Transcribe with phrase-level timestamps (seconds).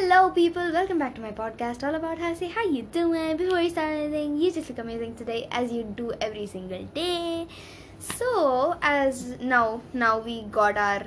[0.00, 0.70] Hello, people.
[0.72, 2.46] Welcome back to my podcast, all about Hasi.
[2.46, 3.36] How you doing?
[3.36, 7.48] Before you start anything, you just look amazing today, as you do every single day.
[7.98, 11.02] So, as now, now we got our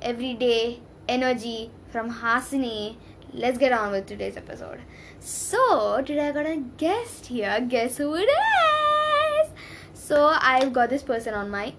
[0.00, 0.78] everyday
[1.08, 2.98] energy from Hasini.
[3.32, 4.78] Let's get on with today's episode.
[5.18, 7.60] So, today I got a guest here.
[7.68, 9.50] Guess who it is?
[9.92, 11.74] So, I've got this person on my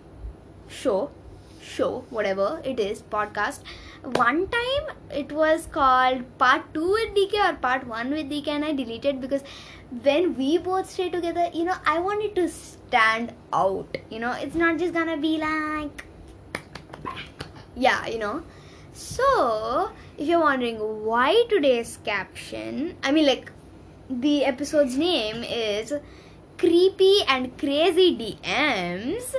[0.68, 1.12] show
[1.76, 3.60] show whatever it is podcast.
[4.04, 8.66] One time it was called part 2 with dk or part 1 with dk and
[8.66, 9.44] i deleted because
[10.04, 14.32] when we both stay together you know i wanted to stand out you know.
[14.32, 16.06] It's not just gonna be like
[17.76, 18.44] yeah you know.
[18.94, 23.52] So if you're wondering why today's caption i mean like
[24.10, 25.94] the episode's name is
[26.58, 29.36] creepy and crazy dms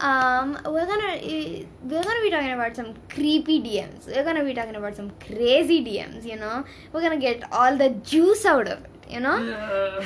[0.00, 4.06] um, we're gonna uh, we're gonna be talking about some creepy DMs.
[4.06, 6.24] We're gonna be talking about some crazy DMs.
[6.24, 8.90] You know, we're gonna get all the juice out of it.
[9.08, 10.00] You know.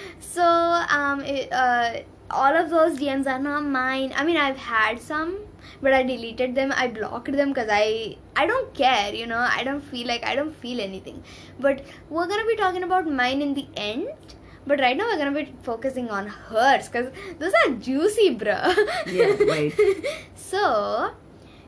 [0.20, 2.00] so um, it, uh,
[2.30, 4.12] all of those DMs are not mine.
[4.16, 5.38] I mean, I've had some,
[5.80, 6.72] but I deleted them.
[6.74, 9.14] I blocked them because I I don't care.
[9.14, 11.22] You know, I don't feel like I don't feel anything.
[11.58, 14.34] But we're gonna be talking about mine in the end
[14.70, 18.76] but right now we're gonna be focusing on hers because those are juicy, bruh.
[19.04, 19.74] Yeah, wait.
[20.36, 21.10] so,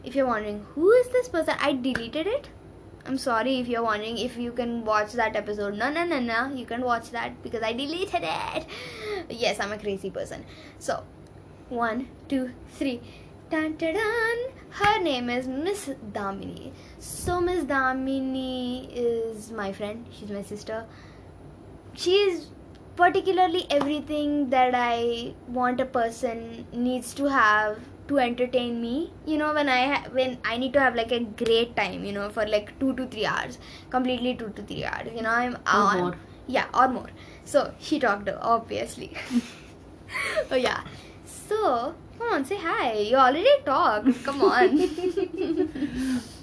[0.05, 2.49] if you're wondering who is this person, I deleted it.
[3.05, 5.75] I'm sorry if you're wondering if you can watch that episode.
[5.77, 6.55] No, no, no, no.
[6.55, 8.67] You can watch that because I deleted it.
[9.29, 10.45] Yes, I'm a crazy person.
[10.79, 11.03] So,
[11.71, 13.01] one, two, three.
[13.51, 14.39] Dun, dun, dun.
[14.71, 16.73] Her name is Miss Damini.
[17.01, 20.07] So, Miss Damini is my friend.
[20.13, 20.87] She's my sister.
[21.95, 22.47] She is
[22.97, 29.13] particularly everything that I want a person needs to have to entertain me.
[29.27, 32.13] You know when i ha- when i need to have like a great time you
[32.17, 33.59] know for like 2 to 3 hours
[33.91, 36.15] completely 2 to 3 hours you know i'm Or on more.
[36.47, 37.11] yeah or more.
[37.45, 39.11] So she talked obviously.
[40.51, 40.81] Oh yeah
[41.53, 44.77] so come on say hi you already talked come on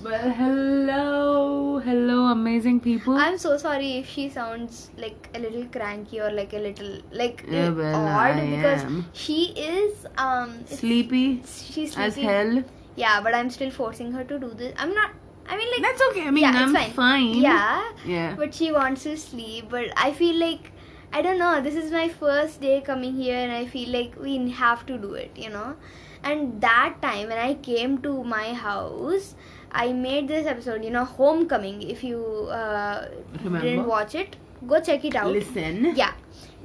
[0.04, 3.16] Well, hello, hello, amazing people.
[3.18, 7.44] I'm so sorry if she sounds like a little cranky or like a little like
[7.52, 9.06] Yeah, uh, well, odd I because am.
[9.12, 12.28] she is um Sleepy she's as sleepy.
[12.28, 12.64] hell.
[12.96, 14.74] Yeah, but I'm still forcing her to do this.
[14.78, 15.12] I'm not.
[15.50, 16.24] I mean, like That's okay.
[16.28, 16.92] I mean, yeah, I'm fine.
[17.02, 17.34] fine.
[17.50, 18.36] Yeah, Yeah.
[18.38, 19.68] but she wants to sleep.
[19.70, 20.72] But I feel like
[21.12, 21.62] I don't know.
[21.62, 25.14] This is my first day coming here, and I feel like we have to do
[25.14, 25.32] it.
[25.36, 25.76] You know.
[26.24, 29.36] And that time when I came to my house,
[29.72, 30.84] I made this episode.
[30.84, 31.82] You know, homecoming.
[31.82, 33.08] If you uh,
[33.44, 34.36] didn't watch it,
[34.68, 35.32] go check it out.
[35.32, 35.96] Listen.
[35.96, 36.14] Yeah,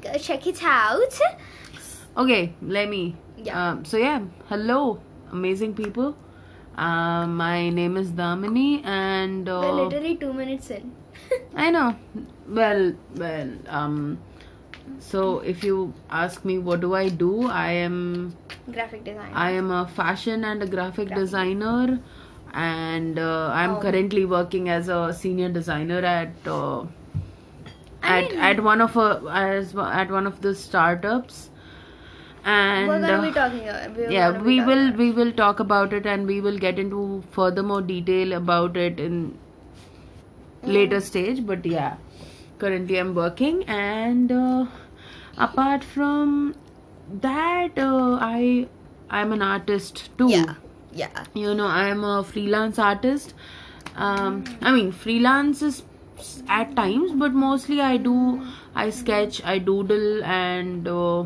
[0.01, 1.21] go check it out.
[2.17, 3.17] Okay, let me.
[3.39, 3.71] Yeah.
[3.71, 5.01] Um, so yeah, hello,
[5.33, 6.17] amazing people.
[6.77, 10.93] Um, my name is Damini, and uh, We're literally two minutes in.
[11.55, 11.97] I know.
[12.47, 13.51] Well, well.
[13.69, 14.19] Um,
[14.99, 17.49] so if you ask me, what do I do?
[17.49, 18.35] I am
[18.73, 21.23] Graphic designer I am a fashion and a graphic Graphic.
[21.25, 22.01] designer,
[22.53, 23.81] and uh, I'm Oh.
[23.81, 26.85] currently working as a senior designer at uh,
[28.03, 29.09] at mean- at one of a
[29.43, 31.51] as at one of the startups.
[32.53, 33.69] And We're gonna uh, be talking.
[33.69, 36.79] uh, we're yeah, we will about- we will talk about it, and we will get
[36.79, 37.05] into
[37.37, 39.21] further more detail about it in
[40.63, 41.45] later stage.
[41.47, 41.97] But yeah,
[42.65, 44.67] currently I'm working, and uh,
[45.49, 46.37] apart from
[47.27, 48.67] that, uh, I
[49.11, 50.31] I'm an artist too.
[50.37, 50.55] Yeah,
[50.93, 51.25] yeah.
[51.35, 53.35] you know i am a freelance artist.
[54.05, 55.83] Um i mean freelance is
[56.57, 58.15] at times but mostly i do
[58.83, 61.25] i sketch i doodle and uh,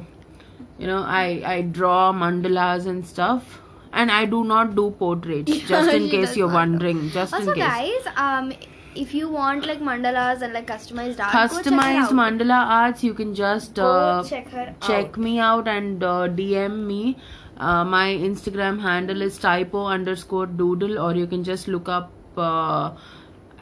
[0.78, 1.24] you know i
[1.54, 3.58] i draw mandalas and stuff.
[4.00, 7.68] And i do not do portraits just in case you're wondering just Also, in case.
[7.68, 8.52] guys, um,
[8.94, 13.04] if you want like mandalas and like customized art, go check her customized mandala arts
[13.04, 15.16] you can just uh, check her check out.
[15.16, 17.16] me out and uh, DM me.
[17.56, 22.92] Uh, my Instagram handle is typo underscore doodle, or you can just look up uh,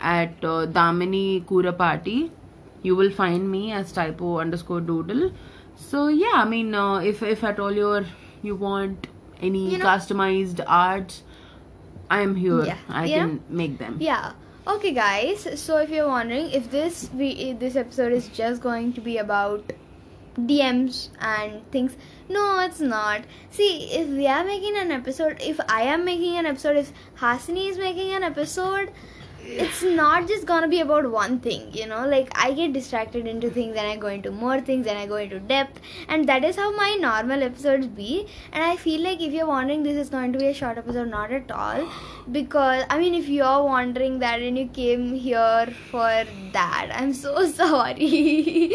[0.01, 2.31] at uh, Damini Kurapati.
[2.83, 5.33] You will find me as typo underscore doodle.
[5.77, 8.05] So yeah, I mean, uh, if if at all you're
[8.43, 9.07] you want
[9.41, 11.23] any You know- customized arts,
[12.11, 12.65] I am here.
[12.65, 12.79] Yeah.
[12.89, 13.19] I Yeah.
[13.19, 13.97] can make them.
[14.01, 14.33] Yeah.
[14.69, 15.61] Okay, guys.
[15.61, 19.19] So if you're wondering if this we if this episode is just going to be
[19.19, 19.73] about
[20.37, 21.97] DMs and things,
[22.29, 23.21] no, it's not.
[23.51, 27.71] See, if we are making an episode, if I am making an episode, if Hasini
[27.71, 28.91] is making an episode,
[29.47, 32.07] it's not just gonna be about one thing, you know.
[32.07, 35.17] Like I get distracted into things and I go into more things and I go
[35.17, 38.27] into depth, and that is how my normal episodes be.
[38.53, 41.09] And I feel like if you're wondering this is going to be a short episode,
[41.11, 41.89] not at all,
[42.31, 47.47] because I mean, if you're wondering that and you came here for that, I'm so
[47.63, 48.73] sorry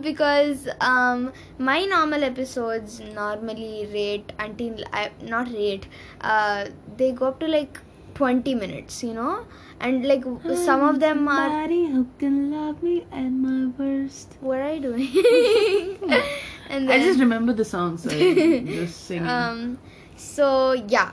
[0.00, 5.86] because um my normal episodes normally rate until I not rate
[6.20, 6.66] uh
[6.96, 7.80] they go up to like
[8.14, 9.44] 20 minutes you know
[9.80, 10.22] and like
[10.64, 14.36] some of them are Somebody who can love me at my worst.
[14.40, 15.98] what are you doing
[16.70, 19.26] and I just remember the song, so just singing.
[19.28, 19.78] um
[20.16, 21.12] so yeah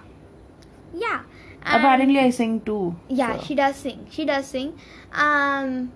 [0.94, 1.22] yeah
[1.64, 2.96] and- Apparently, I sing too.
[3.10, 3.46] yeah so.
[3.46, 4.78] she does sing she does sing
[5.14, 5.92] um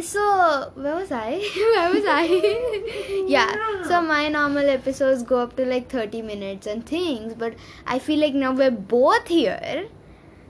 [0.00, 1.38] so where was i?
[1.56, 3.24] Where was i?
[3.28, 3.82] Yeah.
[3.84, 7.54] So my normal episodes go up to like 30 minutes and things but
[7.86, 9.88] i feel like now we're both here.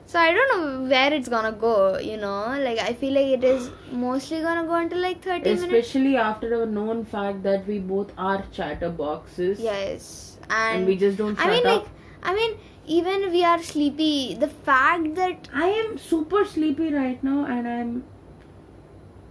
[0.06, 2.56] So i don't know where it's gonna go you know?
[2.66, 5.62] Like i feel like it is mostly gonna go into like 30 minutes.
[5.64, 9.58] Especially after a known fact that we both are chatterboxes.
[9.58, 10.38] yes.
[10.50, 11.82] And, and, we just don't i mean up.
[11.82, 11.88] like
[12.22, 17.44] i mean even we are sleepy the fact that I am super sleepy right now,
[17.46, 18.04] and I'm.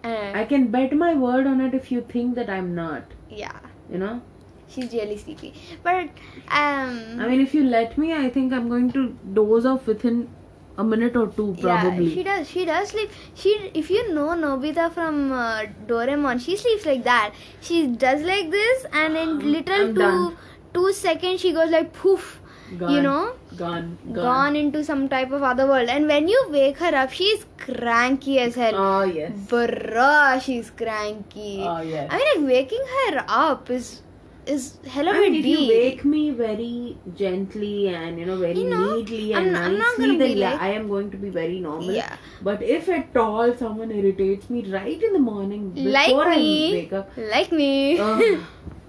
[0.04, 3.04] Uh, I can bet my word on it if you think that I'm not.
[3.30, 3.60] yeah
[3.94, 4.14] You know.
[4.74, 5.48] she's really sleepy
[5.86, 6.20] but
[6.60, 6.92] um
[7.24, 9.02] I mean, if you let me, I think I'm going to
[9.40, 10.22] doze off within
[10.78, 12.06] a minute or two, probably.
[12.06, 13.10] yeah she does she does sleep
[13.42, 17.34] she if you know nobita from uh, doraemon she sleeps like that
[17.70, 20.38] she does like this and in little I'm two done.
[20.74, 22.40] two seconds she goes like poof
[22.80, 22.92] Gone.
[22.94, 23.98] you know Gone.
[24.06, 24.14] Gone.
[24.26, 28.40] gone into some type of other world and when you wake her up she's cranky
[28.40, 29.32] as hell Oh yes.
[29.50, 32.08] bruh she's cranky Oh yes.
[32.12, 34.02] i mean like waking her up is
[34.54, 34.64] is
[34.94, 38.96] hella I mean, if you wake me very gently and you know very You know,
[38.96, 41.60] neatly I'm- and I'm nicely, gonna then yeah, like- I am going to be very
[41.60, 41.92] normal.
[41.92, 42.16] Yeah.
[42.42, 46.74] But if at all someone irritates me right in the morning before like I me
[46.74, 48.48] wake up, like me oh,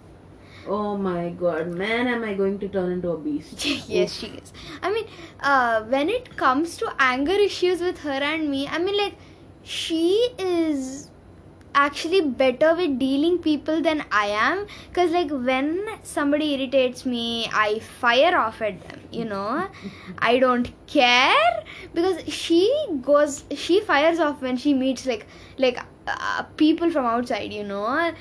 [0.69, 3.65] oh my god, man, am I going to turn into a beast?
[3.89, 4.53] yes she is.
[4.83, 5.07] I mean
[5.41, 9.15] uh, when it comes to anger issues with her and me i mean like
[9.63, 11.09] she is
[11.75, 14.67] actually better with dealing people than i am.
[14.89, 19.69] Because like when somebody irritates me i fire off at them you know?
[20.19, 21.65] I don't care.
[21.95, 22.63] Because she
[23.01, 25.27] goes she fires off when she meets like
[25.59, 28.13] like uh, people from outside you know?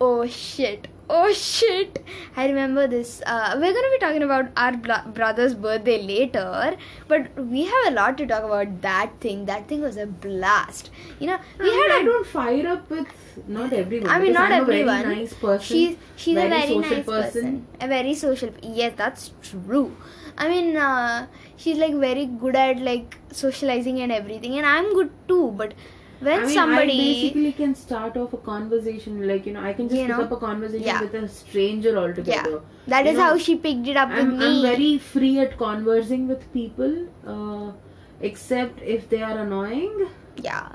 [0.00, 2.02] Oh shit oh shit
[2.36, 6.76] i remember this uh, we're going to be talking about our bro- brother's birthday later
[7.08, 10.90] but we have a lot to talk about that thing that thing was a blast
[11.18, 13.06] you know we I, mean, had I a don't fire up with
[13.48, 14.10] not everyone.
[14.10, 15.00] I mean, not I'm everyone.
[15.00, 15.76] A very nice person.
[15.76, 17.66] She's she's a very social nice person.
[17.80, 18.50] A very social.
[18.62, 19.96] Yes, that's true.
[20.38, 25.10] I mean, uh, she's like very good at like socializing and everything, and I'm good
[25.26, 25.52] too.
[25.56, 25.74] But
[26.20, 29.72] when I mean, somebody, I basically can start off a conversation like you know I
[29.72, 30.24] can just You pick know?
[30.24, 31.00] up a conversation Yeah.
[31.00, 32.50] with a stranger altogether.
[32.50, 32.58] yeah,
[32.88, 34.46] that You is know, how she picked it up with I'm, me.
[34.46, 36.96] I'm very free at conversing with people,
[37.26, 37.72] uh,
[38.20, 40.08] except if they are annoying.
[40.36, 40.68] yeah,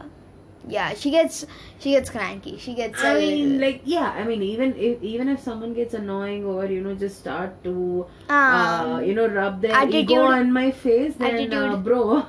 [0.67, 0.93] yeah.
[0.93, 1.45] She gets
[1.79, 2.57] she gets cranky.
[2.57, 3.03] She gets.
[3.03, 4.11] I mean, like yeah.
[4.11, 8.05] I mean, even if even if someone gets annoying or you know just start to
[8.29, 10.11] um, uh, you know rub their attitude.
[10.11, 12.25] ego on my face, then uh, bro.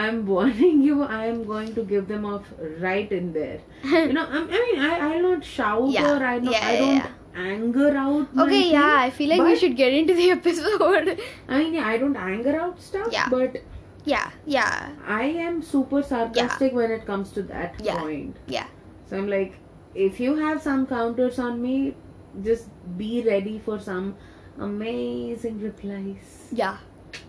[0.00, 1.02] I'm warning you.
[1.02, 2.44] I am going to give them off
[2.80, 3.60] right in there.
[3.84, 6.12] You know, I'm, I mean, I I'll not shout Yeah.
[6.12, 7.10] or I not, Yeah, I don't yeah.
[7.50, 8.28] anger out.
[8.44, 8.72] okay, thing.
[8.72, 8.96] yeah.
[9.00, 11.20] I feel like we should get into the episode.
[11.48, 13.08] I mean, yeah, I don't anger out stuff.
[13.12, 13.28] Yeah.
[13.28, 13.58] But
[14.04, 18.36] yeah, yeah, I am super sarcastic when it comes to that point.
[18.46, 18.66] yeah.
[19.10, 19.58] So I'm like,
[19.94, 21.94] if you have some counters on me,
[22.42, 24.14] just be ready for some
[24.58, 26.48] amazing replies.
[26.50, 26.78] Yeah.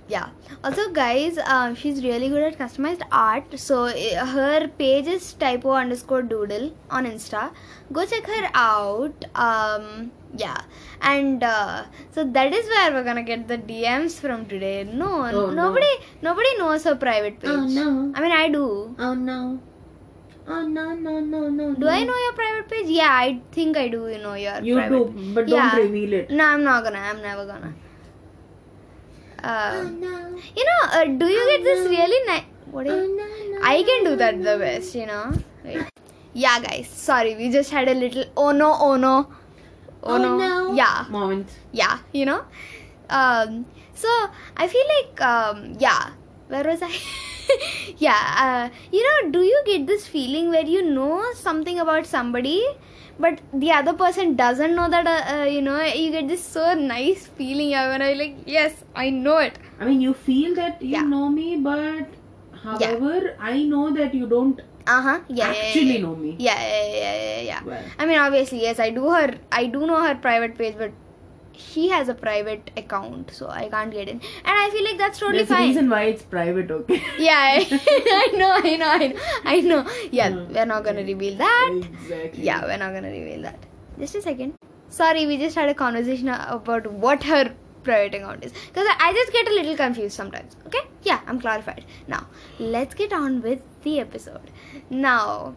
[0.10, 0.30] Yeah.
[0.64, 3.58] Also, guys, uh, she's really good at customized art.
[3.58, 7.52] So uh, her page is typo underscore doodle on Insta.
[7.92, 9.26] Go check her out.
[9.36, 10.62] Um, yeah,
[11.02, 14.84] and uh, so that is where we're gonna get the DMs from today.
[14.84, 15.50] No, Oh, no.
[15.52, 15.92] nobody,
[16.22, 17.50] nobody knows her private page.
[17.52, 18.12] Oh, no.
[18.16, 18.96] I mean, I do.
[19.00, 19.60] Oh no.
[20.46, 21.74] Oh no no no no.
[21.76, 22.88] Do I know your private page?
[22.88, 24.08] Yeah, I think I do.
[24.10, 25.16] You know your You private.
[25.16, 25.78] do, but don't Yeah.
[25.78, 26.30] reveal it.
[26.32, 27.00] No, I'm not gonna.
[27.00, 27.74] I'm never gonna.
[29.44, 30.38] Uh, no.
[30.56, 32.44] You know, uh, do you get this really nice?
[32.72, 33.10] What is?
[33.10, 33.60] no no.
[33.62, 35.32] I can do that the best, you know.
[35.64, 35.84] Wait.
[36.34, 36.88] Yeah, guys.
[36.88, 38.26] Sorry, we just had a little.
[38.36, 38.74] Oh no!
[38.80, 39.28] Oh no!
[40.04, 40.38] Oh, Oh, no.
[40.38, 40.74] no.
[40.74, 41.50] Yeah, Moment.
[41.72, 42.00] yeah.
[42.12, 42.42] You know.
[43.10, 43.66] Um.
[43.94, 44.08] So
[44.58, 45.76] I feel like um.
[45.80, 46.10] Yeah.
[46.48, 46.92] Where was I?
[47.98, 48.24] yeah.
[48.46, 52.64] Uh, you know, do you get this feeling where you know something about somebody?
[53.20, 56.74] But the other person doesn't know that, uh, uh, you know, you get this so
[56.74, 57.70] nice feeling.
[57.70, 59.58] You're gonna be like, yes, I know it.
[59.80, 61.04] I mean, you feel that you Yeah.
[61.16, 62.20] know me, but
[62.64, 65.20] However, I know that you don't Uh huh.
[65.30, 65.52] Yeah.
[65.52, 66.36] yeah, actually yeah, know me.
[66.40, 67.64] Yeah, yeah, yeah, yeah, yeah.
[67.66, 69.36] Well, I mean, obviously, yes, I do her.
[69.52, 70.92] I do know her private page, but
[71.58, 74.18] she has a private account, so I can't get in.
[74.46, 75.68] And I feel like that's totally there's a fine.
[75.70, 77.02] reason why it's private, okay?
[77.18, 77.80] Yeah, I,
[78.34, 79.88] I know, I know, I know, I know.
[80.12, 80.54] Yeah, Hmm.
[80.54, 81.82] we're not gonna reveal that.
[81.84, 82.44] Exactly.
[82.44, 83.60] Yeah, we're not gonna reveal that.
[84.00, 84.56] Just a second.
[84.90, 88.52] Sorry, we just had a conversation about what her private account is.
[88.68, 90.56] Because I I just get a little confused sometimes.
[90.68, 90.82] Okay?
[91.04, 91.84] Yeah, I'm clarified.
[92.08, 92.28] Now,
[92.60, 94.52] let's get on with the episode.
[94.90, 95.56] Now,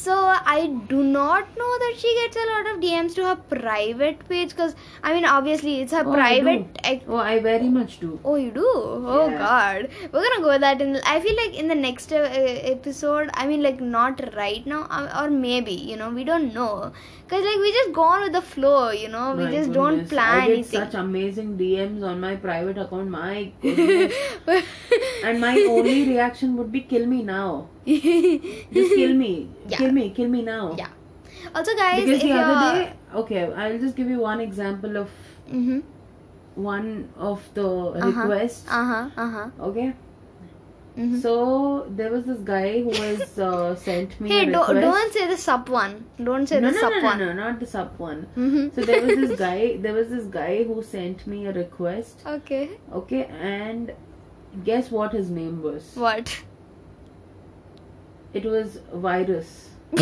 [0.00, 0.14] so
[0.54, 4.50] I do not know that she gets a lot of DMs to her private page
[4.50, 6.80] because I mean obviously it's her Oh, I private do.
[6.90, 8.10] ac- Oh, I very much do.
[8.24, 8.66] Oh, you do?
[8.74, 9.38] Oh Yeah.
[9.38, 10.96] God, we're gonna go with that in.
[11.14, 12.22] I feel like in the next uh,
[12.74, 13.30] episode.
[13.34, 16.92] I mean, like not right now, um, or maybe you know we don't know,
[17.28, 18.90] cause like we just go on with the flow.
[18.90, 20.80] You know, we My just don't goodness, plan I get anything.
[20.80, 23.08] such amazing DMs on my private account.
[23.10, 24.14] My goodness.
[25.24, 27.68] and my only reaction would be kill me now.
[27.86, 29.48] Just kill me.
[29.66, 29.76] Yeah.
[29.78, 30.10] Kill me.
[30.10, 30.74] Kill me now.
[30.78, 30.88] yeah.
[31.54, 35.08] Also, guys, Because the other day, okay, I'll just give you one example of
[35.50, 35.78] mm-hmm.
[36.54, 38.10] one of the Uh-huh.
[38.10, 38.66] requests.
[38.68, 39.50] uh huh, uh huh.
[39.70, 39.92] Okay.
[40.98, 41.20] Mm-hmm.
[41.20, 45.28] So there was this guy who has uh, sent me Hey, a do, don't say
[45.28, 46.06] the sub one.
[46.22, 47.18] Don't say no, the no, sub no, no, one.
[47.18, 48.26] no, not the sub one.
[48.36, 48.74] Mm-hmm.
[48.74, 49.76] So there was this guy.
[49.76, 52.22] There was this guy who sent me a request.
[52.38, 52.70] Okay.
[52.92, 53.92] Okay, and
[54.64, 55.94] guess what his name was?
[55.94, 56.42] What?
[58.32, 59.70] It was virus.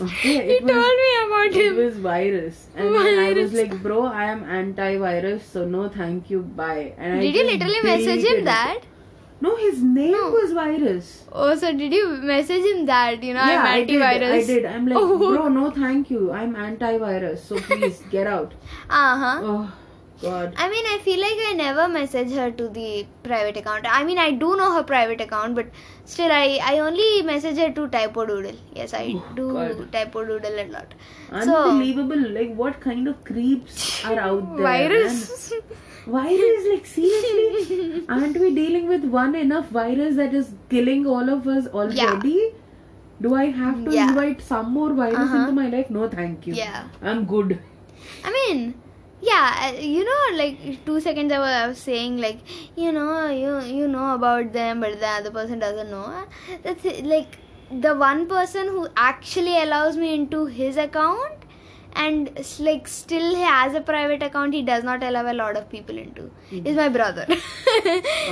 [0.00, 1.76] Okay, it told me about It him.
[1.76, 3.70] was virus, and then I was Virus.
[3.72, 7.82] like, "Bro, I am anti-virus, so no, thank you, bye." And I Did you literally
[7.82, 8.44] message him it.
[8.46, 8.80] that?
[9.40, 10.30] No, his name No.
[10.30, 11.24] was virus.
[11.32, 13.22] Oh, so did you message him that?
[13.24, 14.06] You know, yeah, I'm antivirus.
[14.06, 14.32] I did.
[14.32, 14.64] I did.
[14.66, 15.18] I'm like, Oh.
[15.18, 16.30] bro, no, thank you.
[16.32, 18.52] I'm anti-virus, so please get out.
[18.88, 19.40] Uh huh.
[19.42, 19.72] Oh,
[20.22, 20.54] God.
[20.56, 23.86] I mean, I feel like I never message her to the private account.
[23.98, 25.66] I mean, I do know her private account, but
[26.04, 28.56] still, I, I only message her to Typo Doodle.
[28.74, 29.92] Yes, I Oh, do God.
[29.92, 30.94] Typo Doodle a lot.
[31.32, 32.28] Unbelievable.
[32.40, 34.62] like, what kind of creeps are out there?
[34.64, 35.52] Virus.
[36.06, 38.04] Virus, like, seriously?
[38.08, 42.30] Aren't we dealing with one enough virus that is killing all of us already?
[42.30, 42.58] Yeah.
[43.20, 44.08] Do I have to Yeah.
[44.08, 45.36] invite some more virus Uh-huh.
[45.42, 45.90] into my life?
[45.90, 46.54] No, thank you.
[46.54, 46.88] yeah.
[47.02, 47.58] I'm good.
[48.24, 48.74] I mean,
[49.22, 52.40] yeah, uh, you know, like two seconds ago, I was saying like,
[52.76, 56.24] you know, you you know about them, but the other person doesn't know.
[56.64, 57.38] That's it, like
[57.70, 61.41] the one person who actually allows me into his account,
[61.94, 62.30] and
[62.60, 64.54] like still he has a private account.
[64.54, 66.30] He does not allow a lot of people into.
[66.50, 66.66] Hmm.
[66.66, 67.26] Is my brother.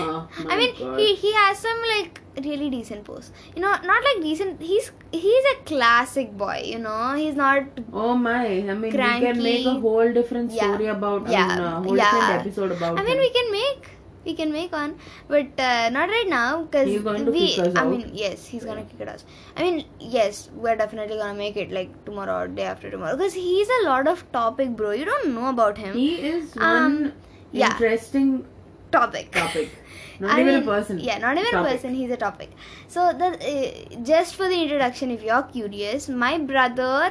[0.03, 0.99] Oh, my I mean, God.
[0.99, 3.33] he he has some like really decent posts.
[3.55, 4.61] You know, not like decent.
[4.63, 6.63] He's he's a classic boy.
[6.65, 8.47] You know, he's not Oh my!
[8.47, 10.75] I mean, we can make a whole different Yeah.
[10.75, 11.29] story about.
[11.29, 11.47] Yeah.
[11.47, 12.11] I mean, a whole Yeah.
[12.13, 12.99] different episode about.
[12.99, 13.19] I mean, him.
[13.19, 13.89] we can make
[14.25, 14.99] we can make one,
[15.29, 17.59] but uh, not right now because He's going to we.
[17.59, 17.91] I out.
[17.91, 19.25] mean, yes, he's gonna kick us.
[19.57, 23.33] I mean, yes, we're definitely gonna make it like tomorrow or day after tomorrow because
[23.35, 24.91] he's a lot of topic, bro.
[24.91, 25.95] You don't know about him.
[25.97, 26.73] He is Um,
[27.03, 27.13] one
[27.53, 27.73] yeah.
[27.73, 28.45] interesting
[28.93, 29.33] topic.
[29.33, 29.71] topic.
[30.21, 30.99] Not I even mean, a person.
[30.99, 31.95] Yeah, not even a person.
[31.95, 32.51] He's a topic.
[32.89, 37.11] So the uh, just for the introduction, if you're curious, my brother.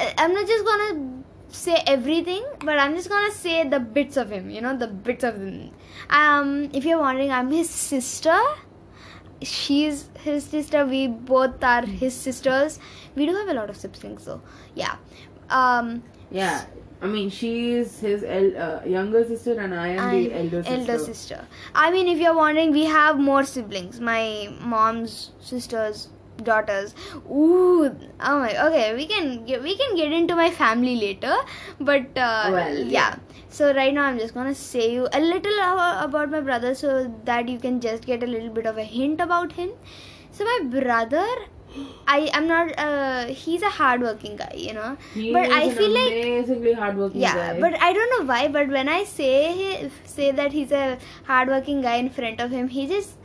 [0.00, 4.30] uh, I'm not just gonna say everything, but I'm just gonna say the bits of
[4.30, 4.50] him.
[4.50, 5.70] You know, the bits of him.
[6.10, 8.36] Um, if you're wondering, I'm his sister.
[9.42, 10.86] She's his sister.
[10.86, 12.78] We both are his sisters.
[13.14, 14.40] We do have a lot of siblings, so
[14.74, 14.96] Yeah.
[15.50, 16.64] Um, Yeah,
[17.00, 20.62] I mean, she is his el- uh, younger sister, and I am the I'm elder
[20.62, 20.80] sister.
[20.80, 21.44] elder sister.
[21.74, 24.00] I mean, if you're wondering, we have more siblings.
[24.00, 26.08] My mom's sisters,
[26.42, 26.94] daughters.
[27.30, 27.84] Ooh,
[28.20, 28.66] oh my.
[28.66, 31.36] Okay, we can get, we can get into my family later,
[31.80, 32.84] but uh, Well, yeah.
[32.98, 33.16] yeah.
[33.48, 37.48] So right now, I'm just gonna say you a little about my brother, so that
[37.48, 39.70] you can just get a little bit of a hint about him.
[40.30, 41.26] So my brother.
[42.08, 42.72] I am not.
[42.78, 44.96] Uh, he's a hardworking guy, you know.
[45.12, 47.60] He but is I feel like amazingly hardworking yeah guy.
[47.60, 51.96] but i don't know why but when i say say that he's a hardworking guy
[51.96, 53.16] in front of him he just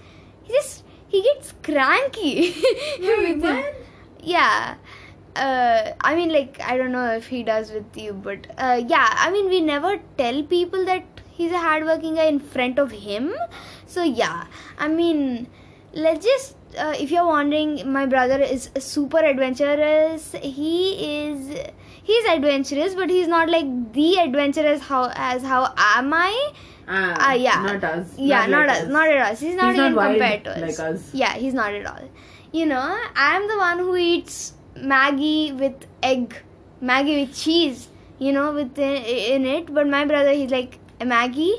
[0.43, 2.55] he just he gets cranky
[2.99, 3.43] Wait,
[4.23, 4.75] yeah
[5.35, 9.07] uh, I mean, like, I don't know if he does with you, but uh, yeah,
[9.11, 13.33] I mean, we never tell people that he's a hardworking guy in front of him.
[13.85, 15.47] So, yeah, I mean,
[15.93, 20.33] let's just, uh, if you're wondering, my brother is super adventurous.
[20.41, 21.57] He is,
[22.03, 26.53] he's adventurous, but he's not like the adventurous how as how am I?
[26.87, 27.61] Ah, Ah, yeah.
[27.63, 28.13] Not us.
[28.17, 28.87] Yeah, not, like us.
[28.89, 29.39] Not at us.
[29.39, 30.61] He's not He's even wild compared to us.
[30.79, 31.13] like us.
[31.13, 32.09] Yeah, he's not at all.
[32.51, 36.35] You know, I'm the one who eats Maggi with egg,
[36.83, 37.87] Maggi with cheese.
[38.19, 39.73] You know, with in, in it.
[39.73, 41.51] But my brother, he's like a Maggi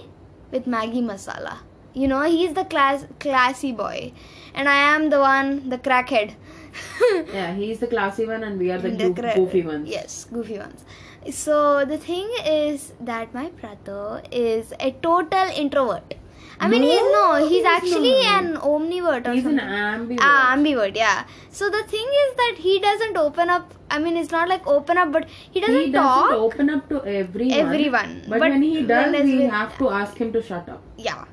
[0.51, 1.59] with Maggi masala.
[1.95, 4.13] You know, he's the class classy boy,
[4.55, 6.35] and I am the one, the crackhead.
[7.33, 9.89] Yeah, he's the classy one, and we are the, The goo- cra- goofy ones.
[9.89, 10.85] Yes, goofy ones.
[11.31, 16.15] So the thing is that my brother is a total introvert.
[16.61, 18.45] I mean, he's No, no, he's actually not.
[18.45, 20.19] an omnivert or He's an ambivert.
[20.21, 21.25] Ah, ambivert, yeah.
[21.51, 23.75] So the thing is that he doesn't open up.
[23.91, 26.33] I mean, it's not like open up, but he doesn't, he doesn't talk.
[26.33, 27.59] open up to everyone.
[27.59, 28.23] Everyone.
[28.29, 30.83] But, But when he does, when we with- have to ask him to shut up.
[30.97, 31.25] Yeah,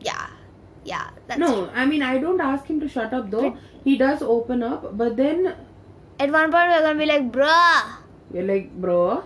[0.00, 0.26] yeah,
[0.84, 1.08] yeah.
[1.26, 3.56] That's no, I mean I don't ask him to shut up though.
[3.84, 5.54] He does open up, but then
[6.18, 7.96] At one point, we're gonna be like, bruh,
[8.32, 9.24] you're like, bro.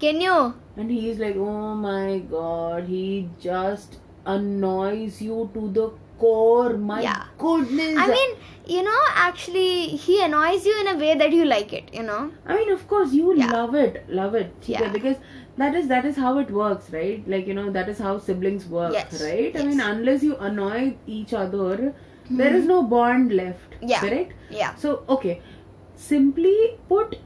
[0.00, 0.54] Can you?
[0.76, 6.76] And he's like, oh my god, he just annoys you to the core.
[6.76, 7.24] My yeah.
[7.38, 7.96] goodness.
[7.98, 11.94] I mean, you know, actually, he annoys you in a way that you like it,
[11.94, 12.32] you know?
[12.46, 13.50] I mean, of course, you yeah.
[13.50, 14.04] love it.
[14.08, 14.52] Love it.
[14.66, 14.88] Yeah.
[14.88, 15.16] Because
[15.56, 18.66] that is that is how it works right like you know that is how siblings
[18.66, 19.22] work yes.
[19.22, 19.62] right yes.
[19.62, 22.36] i mean unless you annoy each other mm-hmm.
[22.36, 22.56] there hmm.
[22.56, 25.40] is no bond left yeah correct yeah so okay
[25.94, 27.16] simply put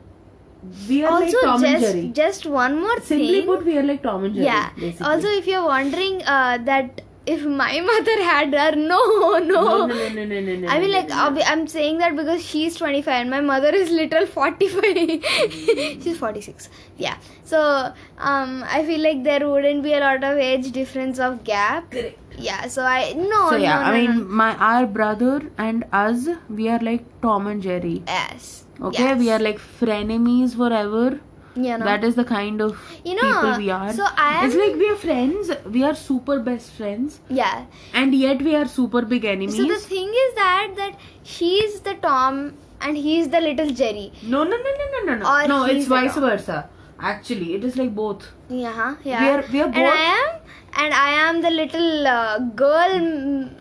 [0.88, 2.09] we are also, like Tom and just Jerry.
[2.09, 3.35] just one more Simply thing.
[3.35, 4.47] Simply put, we are like Tom and Jerry.
[4.47, 4.71] yeah.
[4.77, 5.07] basically.
[5.07, 9.38] Also, if you're wondering uh, that if my mother had her, no, no.
[9.38, 10.69] no, no, no, no, no, no, no.
[10.69, 11.31] I mean, no, like, no, no.
[11.31, 15.25] obvi- I'm saying that because she's 25 and my mother is little 45.
[16.03, 16.69] she's 46.
[16.97, 17.19] Yeah.
[17.45, 21.91] So, um, I feel like there wouldn't be a lot of age difference of gap.
[21.91, 22.19] Correct.
[22.38, 22.69] Yeah.
[22.69, 23.50] So I no.
[23.50, 24.25] So yeah, no, I mean, no.
[24.25, 28.03] my our brother and us, we are like Tom and Jerry.
[28.07, 28.65] yes.
[28.80, 29.18] Okay, yes.
[29.18, 31.20] we are like frenemies forever.
[31.56, 31.85] You know.
[31.85, 33.92] That is the kind of You know, people we are.
[33.92, 35.50] so I It's like we are friends.
[35.66, 37.64] We are super best friends, yeah.
[37.92, 39.56] and yet we are super big enemies.
[39.56, 44.12] So the thing is that that she's the Tom and he's the little Jerry.
[44.23, 45.47] no, no, no, no, no, no, no.
[45.47, 46.68] No, it's vice versa.
[47.00, 48.28] Actually, it is like both.
[48.49, 48.94] Yeah.
[49.02, 49.20] Yeah.
[49.25, 53.00] We are- we are both And I am and I am the little uh, girl.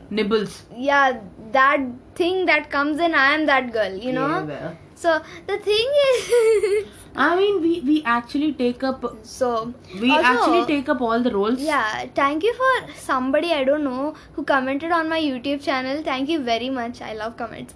[0.10, 0.64] Nibbles.
[0.76, 1.20] Yeah,
[1.52, 1.80] that
[2.16, 3.16] thing that comes in.
[3.16, 3.96] I am that girl.
[3.96, 4.28] You know.
[4.28, 4.78] Yeah, well.
[5.04, 6.88] So the thing is.
[7.26, 9.06] I mean, we we actually take up.
[9.36, 9.50] so
[10.02, 11.64] We also- actually take up all the roles.
[11.68, 12.72] Yeah, thank you for
[13.06, 16.04] somebody I don't know who commented on my YouTube channel.
[16.10, 17.02] Thank you very much.
[17.10, 17.74] I love comments.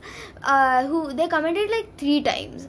[0.55, 2.67] Uh, who they commented like three times.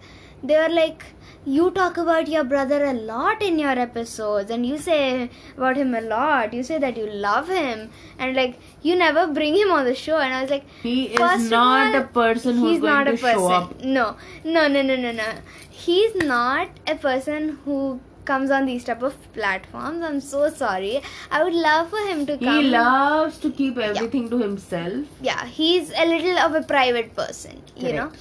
[0.51, 1.05] They were like,
[1.45, 5.95] "You talk about your brother a lot in your episodes, and you say about him
[5.95, 6.53] a lot.
[6.55, 10.19] You say that you love him, and like you never bring him on the show."
[10.19, 13.15] And I was like, He is not all, a person who's he's going not to
[13.15, 13.39] a person.
[13.41, 13.85] show up.
[13.85, 15.29] No, no, no, no, no, no.
[15.71, 20.05] He's not a person who comes on these type of platforms.
[20.09, 21.03] I'm so sorry.
[21.31, 22.63] I would love for him to come.
[22.63, 27.61] He loves to keep everything to himself, yeah, he's a little of a private person,
[27.77, 28.13] you know.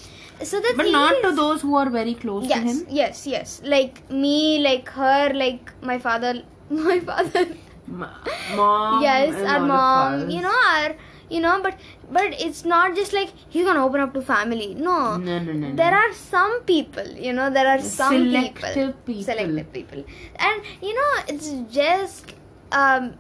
[0.44, 2.86] So the but not is, to those who are very close to him.
[2.90, 3.62] yes, yes.
[3.64, 7.46] Like me, like her, like my father, my father.
[7.88, 9.02] Mom.
[9.04, 10.30] yes, our mom.
[10.30, 10.96] You know, our,
[11.30, 11.78] you know, but
[12.12, 14.74] but it's not just like he's gonna open up to family.
[14.76, 15.70] No, No, no, no.
[15.70, 15.76] no.
[15.76, 19.24] there are some people you know there are some Selective people.
[19.24, 20.04] selective people
[20.40, 22.34] and you know it's just
[22.72, 23.14] um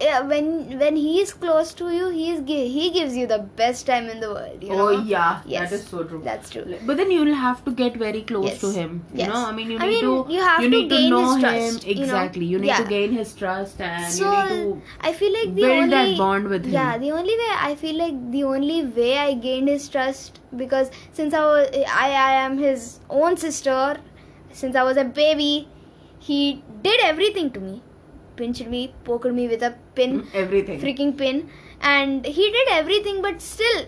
[0.00, 4.08] when when he is close to you he is he gives you the best time
[4.08, 6.20] in the world you oh, know Oh yeah, Yes, that is so true.
[6.24, 8.60] that's true But then you'll have to get very close Yes.
[8.60, 9.04] to him.
[9.12, 9.28] You Yes.
[9.28, 11.34] know, I mean, you I need mean, to you have to need gain to know
[11.34, 12.02] his him trust, you know?
[12.02, 12.44] exactly.
[12.44, 12.82] You need Yeah.
[12.82, 15.90] to gain his trust, and so you need to I feel like the build only
[15.96, 16.72] that bond with him.
[16.78, 20.90] yeah the only way I feel like the only way I gained his trust because
[21.20, 21.68] since I was
[22.04, 23.82] I, I am his own sister
[24.62, 25.68] since I was a baby
[26.30, 26.40] he
[26.88, 27.82] did everything to me
[28.40, 30.22] pinched me poked me with a pin.
[30.22, 30.80] Mm, everything.
[30.80, 31.48] freaking pin.
[31.80, 33.86] And he did everything but still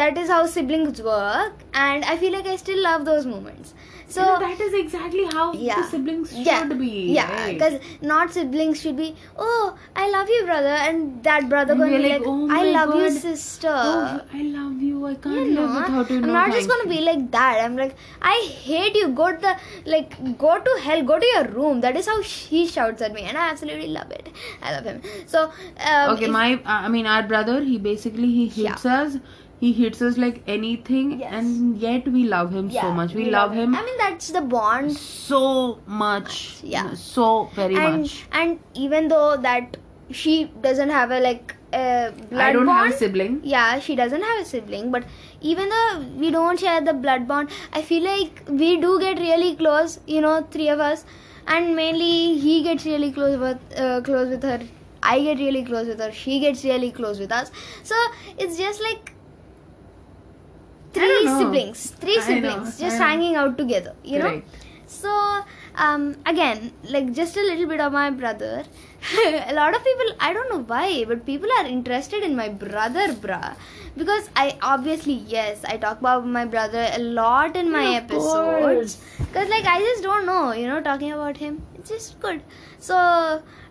[0.00, 1.52] that is how siblings work.
[1.72, 3.74] And I feel like I still love those moments
[4.14, 5.76] so You know, that is exactly how yeah.
[5.80, 6.64] the siblings should yeah.
[6.82, 6.90] be.
[7.18, 7.54] yeah right?
[7.58, 9.08] because not siblings should be
[9.46, 12.62] oh i love you brother and that brother And to be like, like, "Oh i
[12.76, 13.74] love you sister.
[13.74, 15.06] Oh, I love you.
[15.06, 16.18] I can't you live know, without you.
[16.20, 16.94] i'm no, not just gonna you.
[16.96, 17.60] be like that.
[17.64, 17.96] I'm like
[18.34, 19.08] i hate you.
[19.22, 19.54] Go to the
[19.94, 21.02] like go to hell.
[21.12, 21.80] Go to your room.
[21.86, 24.28] That is how he shouts at me and i absolutely love it.
[24.62, 25.02] I love him.
[25.34, 29.18] So um, okay if- my uh, i mean our brother he basically he hits us
[29.60, 31.32] he hits us like anything Yes.
[31.32, 33.14] and yet we love him so much.
[33.14, 33.74] We, love him.
[33.74, 34.96] i mean that's the bond.
[34.96, 36.58] so much.
[36.62, 36.94] Yeah.
[36.94, 38.26] so very and much.
[38.32, 39.76] and even though that
[40.10, 43.40] she doesn't have a like a blood i don't bond have a sibling.
[43.42, 45.04] yeah she doesn't have a sibling but
[45.40, 49.54] even though we don't share the blood bond i feel like we do get really
[49.56, 51.04] close you know three of us.
[51.46, 54.60] And mainly he gets really close with uh, close with her.
[55.02, 56.10] I get really close with her.
[56.10, 57.50] She gets really close with us.
[57.82, 57.94] So
[58.38, 59.13] it's just like
[60.94, 64.42] three siblings three know, siblings I just hanging out together you know.
[64.86, 65.42] So
[65.76, 68.64] um, again, like just a little bit of my brother.
[69.46, 73.08] a lot of people, I don't know why, but people are interested in my brother,
[73.12, 73.56] bruh.
[73.96, 79.02] Because I obviously yes, I talk about my brother a lot in my of episodes.
[79.18, 82.40] Because like I just don't know, you know, talking about him, just good.
[82.78, 82.96] So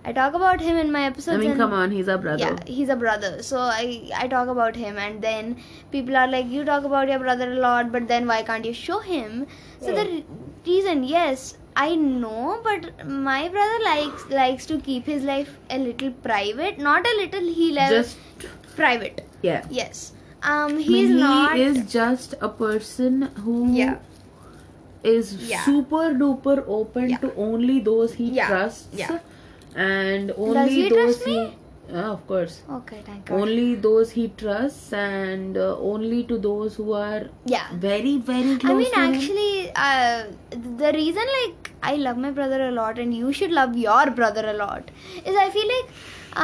[0.06, 1.38] I talk about him in my episodes.
[1.38, 2.44] I mean, come on, he's a brother.
[2.46, 3.84] yeah he's a brother so i
[4.22, 5.52] i talk about him and then
[5.92, 8.74] people are like you talk about your brother a lot but then why can't you
[8.80, 9.46] show him
[9.80, 10.12] so the Yeah.
[10.12, 10.26] re-
[10.68, 11.46] reason yes
[11.86, 12.90] i know but
[13.28, 17.70] my brother likes likes to keep his life a little private not a little he
[17.80, 18.18] likes Just
[18.82, 19.66] private yeah.
[19.82, 20.04] yes
[20.44, 23.98] um I mean, he's he not is just a person who Yeah.
[25.04, 25.64] Is Yeah.
[25.66, 27.18] super duper open Yeah.
[27.26, 28.48] to only those he Yeah.
[28.48, 29.20] trusts Yeah.
[29.76, 31.58] and only those he me?
[31.94, 36.76] yeah, of course okay thank god only those he trusts and uh, only to those
[36.82, 40.24] who are yeah very very close I mean, actually, uh,
[40.84, 44.44] the reason like I love my brother a lot, and you should love your brother
[44.50, 44.90] a lot,
[45.26, 45.90] is I feel like,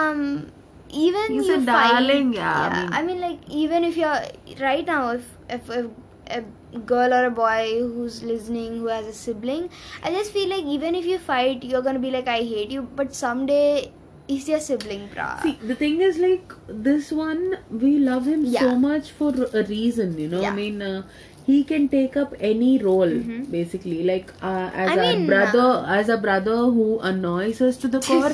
[0.02, 0.52] um,
[0.90, 4.20] even He's you a fight, darling, yeah, I mean- I mean, like even if you're
[4.68, 5.86] right now, if if, if
[6.30, 9.70] a girl or a boy who's listening who has a sibling,
[10.04, 12.84] I just feel like even if you fight, you're gonna be like, I hate you,
[12.84, 13.92] but someday
[14.28, 15.42] he's your sibling, brah.
[15.42, 20.18] See, the thing is, like, this one, we love him so much for a reason,
[20.20, 20.44] you know.
[20.46, 21.04] I mean, uh,
[21.46, 23.50] he can take up any role, Mhm.
[23.52, 24.04] basically.
[24.10, 27.88] Like, uh, as I a mean, brother, uh, as a brother who annoys us to
[27.88, 28.32] the core,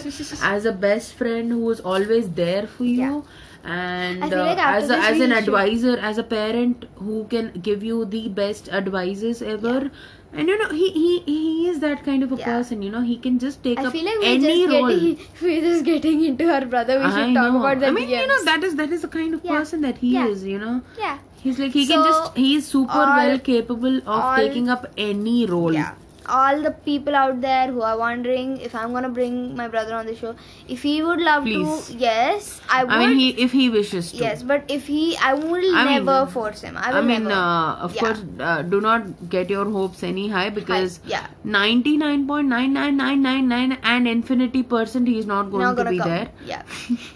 [0.53, 2.99] as a best friend who is always there for you.
[2.99, 3.21] Yeah.
[3.65, 7.51] And I uh, like as a, as an should- advisor, as a parent who can
[7.69, 9.89] give you the best advices ever,
[10.33, 12.45] and you know he he he is that kind of a Yeah.
[12.45, 12.81] person.
[12.87, 14.89] You know he can just take I up feel like we're any just role.
[14.89, 16.99] getting we're just getting into our brother.
[16.99, 17.59] We should I talk know.
[17.63, 19.57] about the I mean, you know, that is that is the kind of Yeah.
[19.59, 20.27] person that he Yeah.
[20.27, 20.43] is.
[20.53, 21.17] You know, yeah.
[21.41, 24.87] he's like he can just he is super all- well capable of all- taking up
[25.11, 25.73] any role.
[25.73, 25.93] Yeah.
[26.27, 30.05] All the people out there who are wondering if I'm gonna bring my brother on
[30.05, 30.35] the show,
[30.67, 31.87] if he would love Please.
[31.87, 32.93] to, yes, I would.
[32.93, 34.17] I mean, he if he wishes to.
[34.17, 36.77] yes, but if he, I will I mean, never force him.
[36.77, 37.35] I will I mean, never.
[37.35, 38.01] uh, of Yeah.
[38.05, 41.27] course, uh, do not get your hopes any high because yeah.
[41.43, 45.63] ninety nine point nine nine nine nine nine and infinity percent he is not going
[45.63, 46.09] not to be come.
[46.09, 46.29] there.
[46.45, 46.63] Yeah,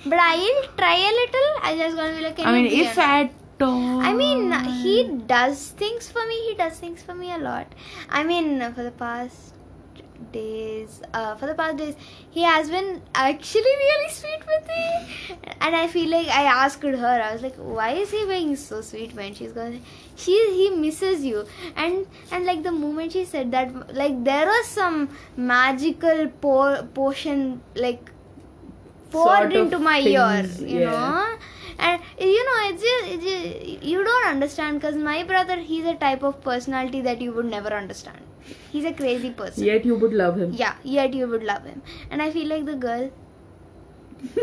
[0.06, 1.52] but I'll try a little.
[1.64, 6.26] I just gonna be like, I mean, if at I mean, he does things for
[6.28, 6.50] me.
[6.50, 7.74] He does things for me a lot.
[8.10, 9.54] I mean, for the past
[10.32, 11.96] days, uh, for the past days,
[12.30, 15.38] he has been actually really sweet with me.
[15.62, 17.22] And I feel like I asked her.
[17.22, 19.82] I was like, "Why is he being so sweet?" When she's going,
[20.16, 21.46] she he misses you.
[21.76, 27.62] And and like the moment she said that, like there was some magical po- potion
[27.76, 28.12] like
[29.12, 30.92] poured Sort of into my ear, you yeah.
[30.92, 31.38] know.
[31.80, 35.96] And you know, it's just, it's just you don't understand because my brother, he's a
[35.96, 38.20] type of personality that you would never understand.
[38.72, 39.64] He's a crazy person.
[39.64, 40.54] Yet you would love him.
[40.54, 41.82] Yeah, yet you would love him.
[42.10, 43.12] And I feel like the girl.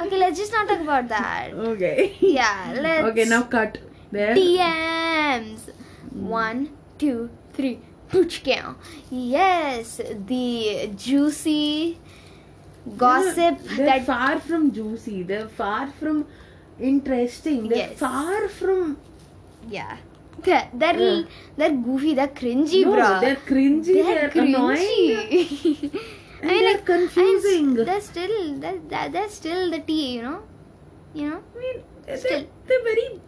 [0.00, 1.52] Okay, let's just not talk about that.
[1.52, 2.16] okay.
[2.20, 3.08] Yeah, let's.
[3.08, 3.78] Okay, now cut
[4.12, 4.34] there.
[4.34, 5.70] DMs.
[6.12, 6.28] Hmm.
[6.28, 7.80] One, two, three.
[8.44, 8.78] Count.
[9.10, 11.98] Yes, the juicy
[12.96, 16.26] gossip they're that far from juicy they're far from
[16.80, 17.98] interesting they're Yes.
[17.98, 18.98] far from
[19.68, 19.96] Yeah.
[20.44, 21.22] They're, they're, Yeah.
[21.56, 23.20] they're goofy, they're cringy, no, bro.
[23.20, 24.78] they're cringy they're, annoying
[25.32, 26.00] cringy.
[26.40, 27.74] And they're confusing.
[27.74, 30.42] they're still, they're, they're, they're still the tea, you know?
[31.12, 31.40] You know?
[31.56, 32.46] I mean they're, Still.
[32.68, 33.20] they're very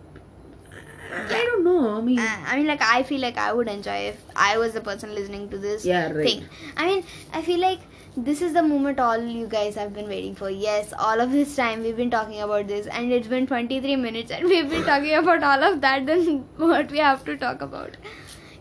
[1.12, 3.98] I don't know I mean Uh, I mean, like, I feel like I would enjoy
[4.14, 6.24] if I was the person listening to this Yeah, right.
[6.24, 6.44] thing.
[6.76, 7.80] I mean, I feel like
[8.16, 10.50] this is the moment all you guys have been waiting for.
[10.50, 14.30] Yes, all of this time we've been talking about this, and it's been 23 minutes,
[14.30, 16.06] and we've been talking about all of that.
[16.06, 17.96] Then what we have to talk about?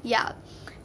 [0.04, 0.34] Yeah.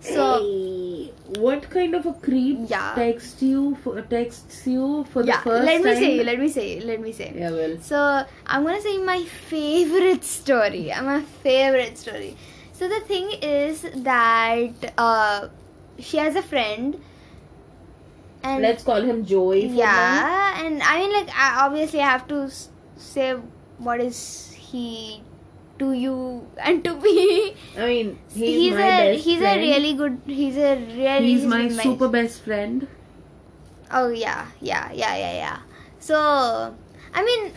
[0.00, 0.44] So.
[0.44, 2.92] Hey, what kind of a creep Yeah.
[2.94, 6.48] texts you for, texts you for yeah the first let me time say let me
[6.48, 11.96] say let me say yeah well so i'm gonna say my favorite story my favorite
[11.96, 12.37] story
[12.72, 15.48] so the thing is that uh
[15.98, 17.00] she has a friend
[18.44, 19.83] and let's call him Joey for now.
[19.85, 23.33] yeah and i mean like I, obviously i have to s- say
[23.78, 24.18] what is
[24.70, 25.22] he
[25.78, 26.16] to you
[26.59, 29.61] and to me I mean he's, my a he's friend.
[29.61, 32.87] a really good he's a really he's my nice- super best friend
[33.96, 35.59] Oh yeah, yeah, yeah, yeah, yeah.
[36.00, 36.16] So
[37.14, 37.52] I mean,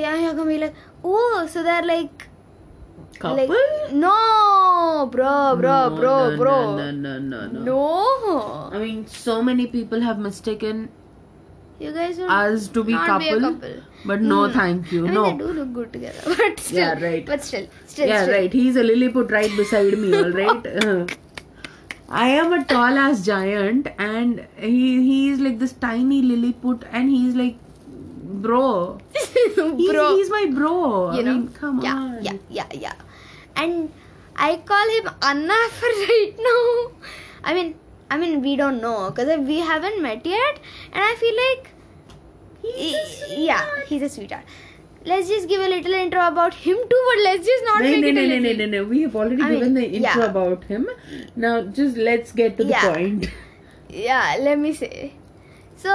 [0.00, 2.26] yeah, you're gonna be like, oh, so they're like,
[3.16, 8.70] couple like, no, bro, bro, No, bro, no, bro, no no no no No.
[8.72, 10.88] I mean, so many people have mistaken
[11.78, 13.74] you guys us to be couple, be a couple.
[14.06, 14.52] but no, Mm.
[14.54, 15.24] thank you, I mean, no.
[15.30, 17.26] they do look good together, but still, Yeah, right.
[17.26, 18.34] But still, still, yeah, still.
[18.34, 18.52] right.
[18.60, 20.14] He's a Lilliput right beside me.
[20.16, 20.66] All right.
[20.84, 21.06] Uh,
[22.08, 27.10] I am a tall ass giant, and he he is like this tiny Lilliput, and
[27.10, 27.56] he's like,
[28.46, 30.16] bro, he's, Bro.
[30.16, 31.12] he's my bro.
[31.12, 32.22] you I mean, come yeah on.
[32.22, 32.94] yeah yeah yeah
[33.56, 33.92] and
[34.36, 36.64] i call him anna for right now
[37.44, 37.74] i mean
[38.10, 40.60] i mean we don't know because we haven't met yet
[40.92, 41.72] and i feel like
[42.62, 44.44] He's a he- yeah he's a sweetheart
[45.04, 48.00] let's just give a little intro about him too but let's just not No, make
[48.00, 48.84] no, it no, a no, no, little- no, no.
[48.94, 50.30] We have already I mean, given the intro yeah.
[50.30, 50.88] about him.
[51.36, 52.92] Now, just let's get to the Yeah.
[52.94, 53.28] point.
[53.88, 55.12] yeah let me say
[55.76, 55.92] so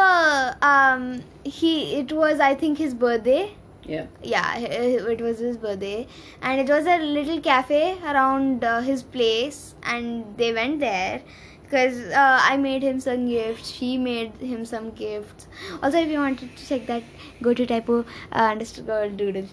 [0.61, 1.01] um
[1.43, 4.05] he it was i think his birthday Yeah.
[4.21, 6.07] yeah it was his birthday.
[6.41, 9.75] And it was a little cafe around uh, his place.
[9.83, 11.21] And they went there
[11.63, 13.69] because uh, i made him some gifts.
[13.71, 15.47] She made him some gifts.
[15.81, 17.03] Also if you wanted to check that
[17.41, 19.47] go to typo uh, underscore doodle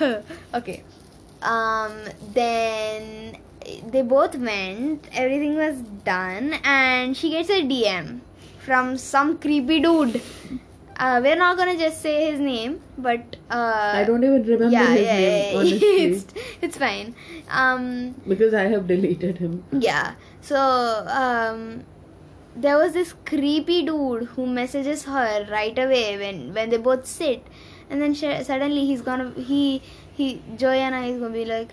[0.54, 0.82] okay.
[1.42, 1.92] Um
[2.32, 3.38] then
[3.88, 5.08] they both went.
[5.12, 6.54] Everything was done.
[6.62, 8.20] And she gets a dm
[8.58, 10.22] from some creepy dude
[10.96, 14.92] uh, we're not gonna just say his name but uh, I don't even remember yeah,
[14.94, 15.78] his yeah, name, yeah, honestly.
[16.04, 16.26] it's,
[16.62, 17.14] it's fine
[17.48, 19.64] um because I have deleted him.
[19.72, 20.56] yeah so
[21.08, 21.84] um
[22.56, 27.44] there was this creepy dude who messages her right away when when they both sit
[27.90, 31.70] and then sh- suddenly he's gonna he he joanna is gonna be like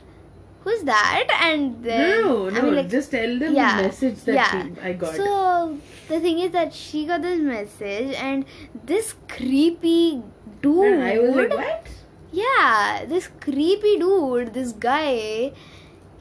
[0.64, 4.24] who's that and then no, no, I mean, like, just tell them yeah, the message
[4.26, 4.68] that yeah.
[4.84, 5.16] I got.
[5.16, 5.78] So
[6.12, 8.46] the thing is that she got this message, and
[8.92, 10.22] this creepy
[10.62, 10.86] dude.
[10.94, 11.88] and I was like, what?
[12.32, 15.52] Yeah, this creepy dude, this guy,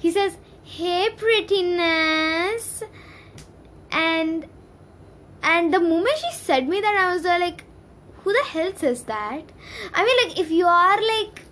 [0.05, 0.39] he says,
[0.77, 2.83] "Hey, prettiness,"
[3.91, 4.47] and
[5.43, 7.65] and the moment she said me that, I was like,
[8.25, 9.53] "Who the hell says that?"
[9.95, 11.43] I mean, like, if you are like,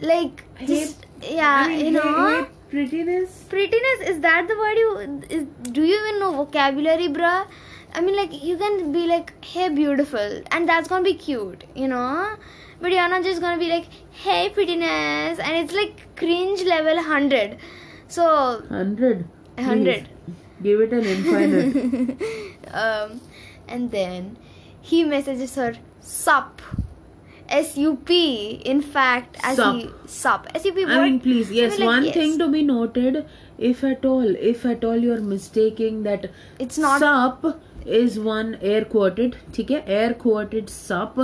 [0.00, 2.44] like, Hey, just yeah, I mean, you hey, know.
[2.44, 3.44] hey, prettiness.
[3.48, 7.46] Prettiness is that the word you is, do you even know vocabulary, bruh?
[7.94, 11.88] I mean, like you can be like, "Hey, beautiful," and that's gonna be cute, you
[11.88, 12.36] know.
[12.80, 17.56] But you're not just gonna be like, "Hey, prettiness," and it's like cringe level hundred.
[18.08, 18.26] So
[18.68, 19.24] Hundred.
[19.58, 20.08] Hundred.
[20.08, 22.22] Please, Give it an infinite.
[22.72, 23.20] um,
[23.68, 24.36] and then
[24.80, 26.62] he messages her sup,
[27.48, 28.16] S U P.
[28.72, 30.08] In fact, as Sup.
[30.08, 30.84] sup, S U P.
[30.84, 31.78] I mean, please, yes.
[31.78, 32.14] like, one yes.
[32.14, 33.24] thing to be noted:
[33.58, 38.84] if at all, if at all, you're mistaking that It's not- sup is one air
[38.84, 39.36] quoted.
[39.58, 41.18] Okay, air quoted sup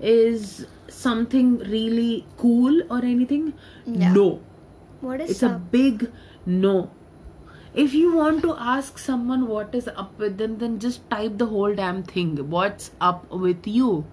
[0.00, 3.52] is something really cool or anything.
[3.86, 4.12] Yeah.
[4.12, 4.40] No,
[5.00, 5.52] What is it's sup?
[5.52, 6.10] a big
[6.46, 6.90] no.
[7.72, 11.46] If you want to ask someone what is up with them, then just type the
[11.46, 12.32] whole damn thing.
[12.50, 14.04] What's up with you?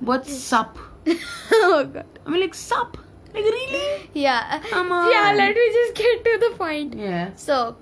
[0.00, 0.78] What's sup?
[1.52, 2.06] oh god.
[2.26, 2.96] I mean, like sup.
[3.32, 4.08] Like really?
[4.14, 4.60] Yeah.
[4.70, 5.10] Come on.
[5.10, 6.94] Yeah, let me just get to the point.
[6.94, 7.30] Yeah.
[7.34, 7.76] So,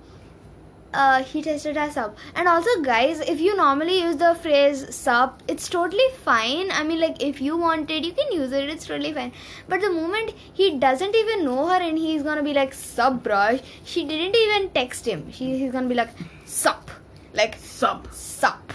[0.93, 2.17] uh, he tested us up.
[2.35, 6.71] And also, guys, if you normally use the phrase sup, it's totally fine.
[6.71, 9.31] I mean, like, if you wanted, you can use it, it's totally fine.
[9.67, 13.59] But the moment he doesn't even know her and he's gonna be like, sup, brush,
[13.83, 15.31] she didn't even text him.
[15.31, 16.09] She, he's gonna be like,
[16.45, 16.91] sup.
[17.33, 18.07] Like, Sup.
[18.13, 18.71] sup.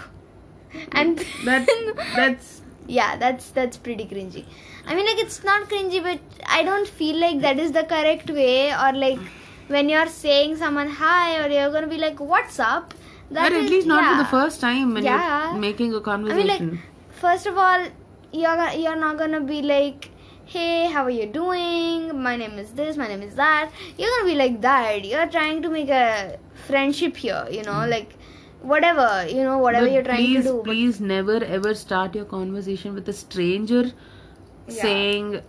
[0.93, 1.67] And That
[2.17, 2.58] that's
[2.89, 4.45] yeah that's that's pretty cringy.
[4.87, 8.31] I mean like it's not cringy but i don't feel like that is the correct
[8.31, 9.19] way or like
[9.69, 12.95] when you're saying someone hi or you're gonna be like what's up?
[13.31, 15.51] But is- at least not for the first time when Yeah.
[15.53, 16.71] you're making a i mean conversation.
[16.71, 16.81] like
[17.25, 17.89] first of all
[18.33, 20.11] you're you're not gonna be like
[20.47, 22.23] hey how are you doing?
[22.23, 23.71] My name is this my name is that.
[23.99, 25.05] You're gonna be like that.
[25.05, 27.91] You're trying to make a friendship here you know mm.
[27.91, 28.15] like
[28.63, 29.87] whatever you know whatever.
[29.87, 33.85] But you're trying please, to do please never ever start your conversation with a stranger
[34.69, 34.83] Yeah.
[34.83, 35.41] saying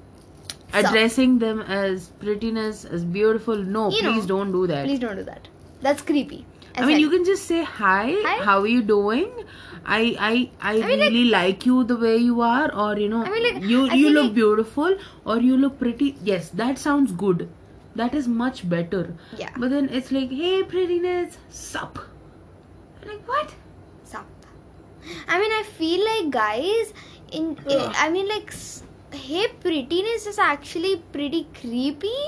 [0.74, 3.56] addressing them as prettiness, as beautiful.
[3.58, 4.86] No, You know, please don't do that.
[4.86, 5.48] please don't do that
[5.82, 6.46] that's creepy
[6.76, 8.44] I mean, you can just say hi, Hi.
[8.46, 9.32] how are you doing?
[9.86, 13.30] I I I, mean, really like you the way you are, or you know, I
[13.32, 14.96] mean, like, you I you look like- beautiful,
[15.26, 16.16] or you look pretty.
[16.30, 17.50] Yes, that sounds good.
[17.96, 19.02] That is much better.
[19.42, 19.50] Yeah.
[19.58, 22.00] But then it's like, hey, prettiness, sup.
[23.06, 23.54] Like what?
[24.04, 24.26] Sup.
[25.28, 26.94] I mean, I feel like guys,
[27.32, 27.96] in eh, Ugh.
[27.98, 28.54] I mean, like,
[29.12, 32.20] hey, prettiness is actually pretty creepy.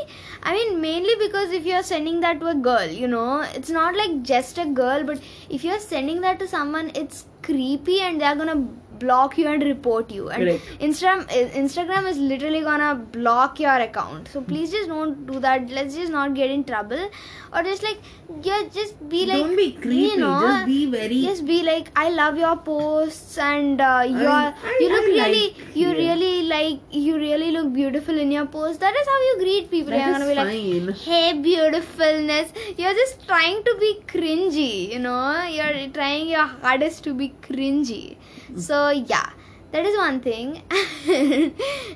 [0.43, 3.95] I mean, mainly because if you're sending that to a girl, you know, it's not
[3.95, 8.35] like just a girl, but if you're sending that to someone, it's creepy and they're
[8.35, 8.67] gonna
[9.03, 10.29] block you and report you.
[10.29, 10.79] And Correct.
[10.89, 11.27] instagram
[11.63, 14.29] instagram is literally gonna block your account.
[14.33, 15.69] So please just don't do that.
[15.69, 17.05] Let's just not get in trouble.
[17.53, 17.97] Or just like
[18.43, 19.95] yeah just be like Don't be creepy.
[20.11, 21.21] you know just be very.
[21.23, 25.33] just be like i love your posts and uh, you're I- you look I really
[25.47, 25.97] like- you yeah.
[26.03, 29.91] really like you really look beautiful in your post that is how you greet people.
[29.91, 32.53] That you're gonna be like hey beautifulness.
[32.77, 35.43] You're just trying to be cringy you know?
[35.43, 38.15] You're trying your hardest to be cringy
[38.57, 39.29] so yeah
[39.71, 40.61] that is one thing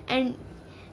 [0.07, 0.35] and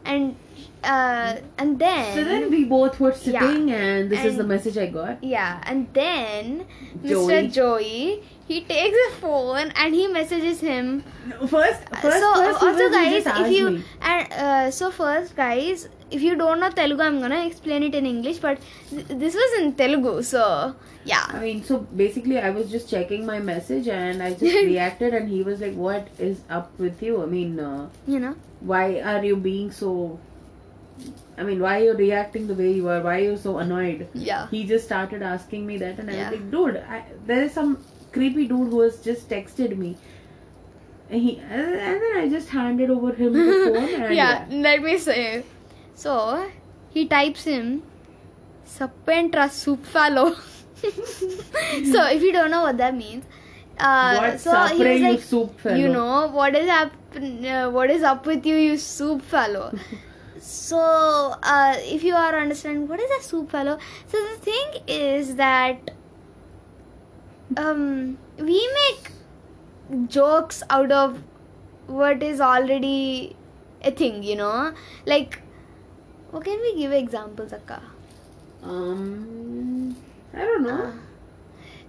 [0.04, 0.36] and
[0.84, 3.76] uh and then, So then we both were sitting, Yeah.
[3.76, 5.22] and this is the message I got.
[5.22, 6.66] yeah and then
[7.06, 7.26] Joey.
[7.26, 11.04] mr joey he takes a phone and he messages him
[11.46, 13.84] First, first, so first also guys if you me.
[14.02, 18.06] and uh, so first guys if you don't know telugu i'm gonna explain it in
[18.14, 18.56] english but
[18.94, 20.42] th- this was in telugu so
[21.10, 25.14] yeah I mean, so basically, I was just checking my message and I just reacted,
[25.18, 27.14] and he was like, "What is up with you?
[27.24, 27.80] I mean, uh,
[28.12, 28.34] you know
[28.72, 29.88] why are you being so?
[31.38, 33.00] I mean, why are you reacting the way you are?
[33.08, 36.22] Why are you so annoyed?" yeah He just started asking me that, and I Yeah.
[36.30, 37.72] was like, "Dude, I, there is some
[38.18, 39.90] creepy dude who has just texted me."
[41.10, 44.94] And he and then I just handed over him the phone, and yeah let me
[45.08, 45.18] say
[45.94, 46.50] so
[46.90, 47.82] he types him
[48.66, 50.34] Sapentra soup fellow
[50.82, 53.24] so if you don't know what that means
[53.78, 55.76] uh, What so he was you like soup fellow?
[55.76, 59.72] you know what is up uh, what is up with you you soup fellow
[60.40, 60.78] so
[61.42, 65.90] uh, if you are understanding what is a soup fellow so the thing is that
[67.56, 69.10] um we make
[70.08, 71.22] jokes out of
[71.86, 73.36] what is already
[73.84, 74.72] a thing you know?
[75.06, 75.41] Like
[76.31, 77.79] what can we give examples akka
[78.73, 79.95] Um,
[80.33, 80.79] I don't know.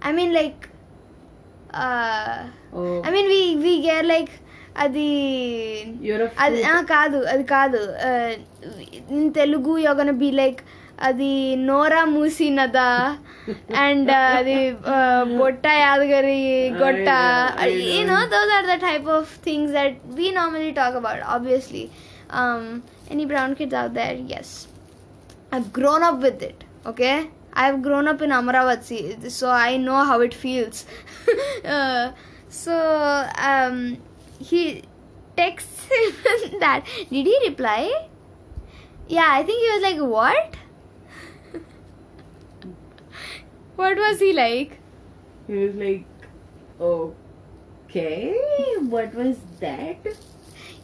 [0.07, 0.59] i mean like
[1.85, 2.35] uh
[2.73, 4.31] oh, I mean, we we get like
[4.83, 5.07] అది
[6.07, 6.69] you're a అది fruit.
[6.73, 7.79] ఆ, కాదు అది కాదు
[9.17, 10.61] in Telugu your గonna be like
[11.07, 11.31] అది
[11.69, 12.87] నోరా మూసినదా
[13.83, 14.57] and అది
[15.41, 16.39] Botta Yadagiri
[16.81, 17.19] గొట్ట I
[17.57, 18.17] know, I you know.
[18.19, 20.27] know those are the type of things that we
[23.16, 24.54] any brown kids out there yes
[25.54, 26.64] I've grown up with it.
[26.84, 30.84] Okay, I've grown up in Amravati, so I know how it feels.
[31.64, 32.10] uh,
[32.48, 33.98] so um,
[34.40, 34.82] he
[35.36, 36.84] texts him that.
[37.08, 38.08] Did he reply?
[39.06, 40.56] Yeah, I think he was like, "What?
[43.76, 44.80] what was he like?"
[45.46, 46.04] He was like,
[46.80, 48.34] okay,
[48.96, 50.16] what was that?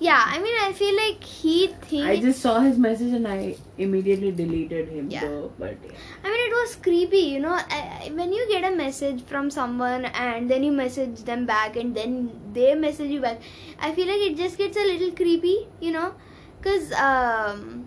[0.01, 2.07] Yeah, I mean, I feel like he thinks.
[2.09, 5.11] I just saw his message and I immediately deleted him.
[5.11, 5.21] Yeah.
[5.21, 5.91] So, but yeah.
[6.25, 7.53] I mean, it was creepy, you know.
[7.53, 11.77] I, I- when you get a message from someone and then you message them back
[11.77, 13.41] and then they message you back,
[13.79, 16.15] I feel like it just gets a little creepy, you know.
[16.63, 17.87] Because, um,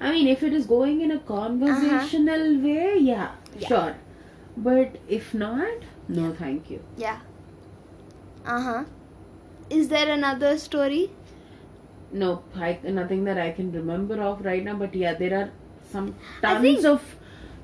[0.00, 3.68] I mean, if it is going in a conversational way, yeah, Yeah.
[3.68, 3.96] sure.
[4.56, 5.70] But if not,
[6.08, 6.82] no, thank you.
[6.96, 7.20] yeah.
[8.44, 8.84] Uh huh.
[9.70, 11.10] Is there another story?
[12.12, 14.74] No, I, nothing that I can remember of right now.
[14.74, 15.50] But yeah, there are
[15.90, 17.02] some tons think- of,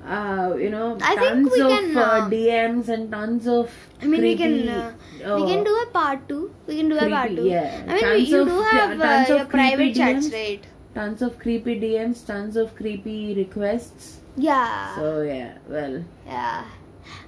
[0.05, 3.69] uh, you know, I tons of can, uh, uh, DMs and tons of.
[4.01, 6.53] I mean, we can uh, we uh, can do a part two.
[6.67, 7.47] We can do a part creepy, two.
[7.49, 7.83] yeah.
[7.87, 10.65] I mean, Tons you of- do yeah, have uh, of your private creepy chats, right?
[10.95, 14.19] tons of creepy DMs, tons of creepy requests.
[14.35, 14.95] Yeah.
[14.95, 16.63] So yeah, well, Yeah.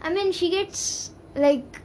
[0.02, 1.82] I mean, she gets like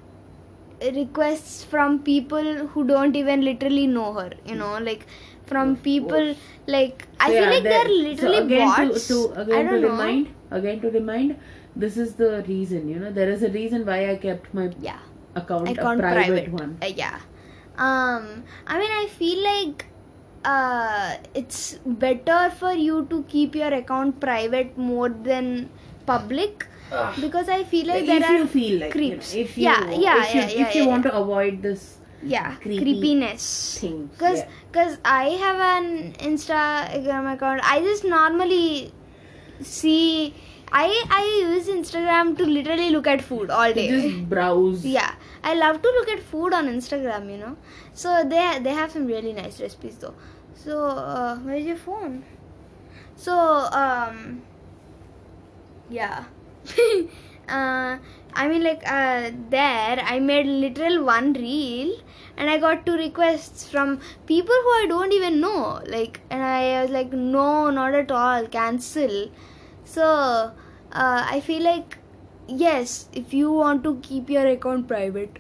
[0.94, 5.06] requests from people who don't even literally know her, you know, like
[5.46, 6.36] from people course.
[6.66, 9.08] like I So, feel yeah, like they're there- literally so again bots.
[9.08, 9.88] To, to again to know.
[9.90, 11.36] remind, again to remind,
[11.74, 12.88] this is the reason.
[12.88, 14.98] You know, there is a reason why I kept my Yeah.
[15.34, 16.52] account, Account a private, private.
[16.60, 16.78] one.
[16.82, 17.18] Uh, yeah.
[17.78, 19.86] Um I mean I feel like
[20.44, 25.68] uh it's better for you to keep your account private more than
[26.06, 26.66] public
[27.20, 29.34] because I feel like there if are you feel like, you know, creeps.
[29.34, 31.10] if you, Yeah, yeah, if you, yeah, yeah, if you yeah, want yeah.
[31.10, 33.78] to avoid this yeah creepy creepiness.
[33.78, 34.48] thing, because yeah.
[34.72, 37.60] because i have an instagram account.
[37.62, 38.92] I just normally
[39.62, 40.34] see
[40.72, 43.88] i i use instagram to literally look at food all day.
[43.88, 44.84] just browse.
[44.84, 47.56] yeah i love to look at food on instagram you know.
[47.92, 50.14] So they they have some really nice recipes though.
[50.54, 52.24] So uh, where's your phone?
[53.14, 54.42] So um
[55.90, 56.24] yeah.
[57.48, 57.96] Uh,
[58.34, 61.96] i mean like uh, there i made literal one reel
[62.36, 66.82] and i got two requests from people who i don't even know like and i
[66.82, 69.30] was like no not at all cancel.
[69.84, 70.04] So
[70.92, 71.98] uh, i feel like
[72.48, 75.38] yes if you want to keep your account private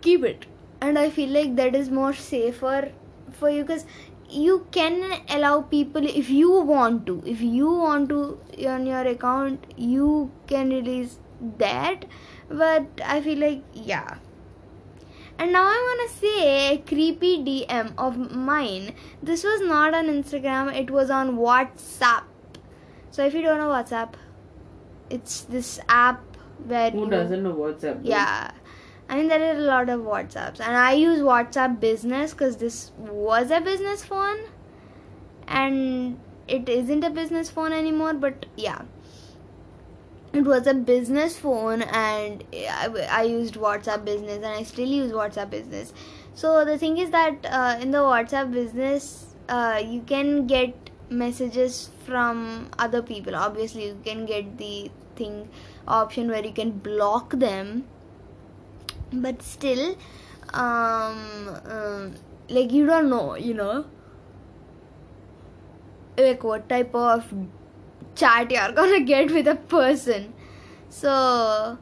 [0.00, 0.46] keep it.
[0.80, 2.92] And i feel like that is more safer
[3.32, 3.84] for you because
[4.30, 9.66] you can allow people if you want to if you want to on your account
[9.76, 11.18] you can release
[11.58, 12.06] that.
[12.48, 14.16] But i feel like yeah
[15.42, 16.40] and now i'm gonna say
[16.72, 18.16] a creepy dm of
[18.48, 18.94] mine.
[19.22, 22.24] This was not on instagram it was on whatsapp.
[23.10, 24.14] So if you don't know whatsapp
[25.08, 26.36] it's this app
[26.72, 28.02] where Who doesn't know WhatsApp?
[28.02, 28.10] though?
[28.10, 28.50] yeah.
[29.08, 30.60] I mean there are a lot of whatsapps.
[30.60, 34.38] And i use whatsapp business because this was a business phone.
[35.48, 38.82] And it isn't a business phone anymore but yeah
[40.32, 45.12] it was a business phone and I, I used whatsapp business and i still use
[45.12, 45.92] whatsapp business.
[46.34, 51.90] So the thing is that uh, in the whatsapp business uh, you can get messages
[52.04, 53.34] from other people.
[53.34, 55.48] Obviously you can get the thing
[55.88, 57.86] option where you can block them.
[59.12, 59.96] But still
[60.54, 62.14] um, um
[62.48, 63.86] like you don't know you know
[66.16, 67.32] like what type of
[68.22, 70.32] chat you're gonna get with a person
[70.88, 71.78] so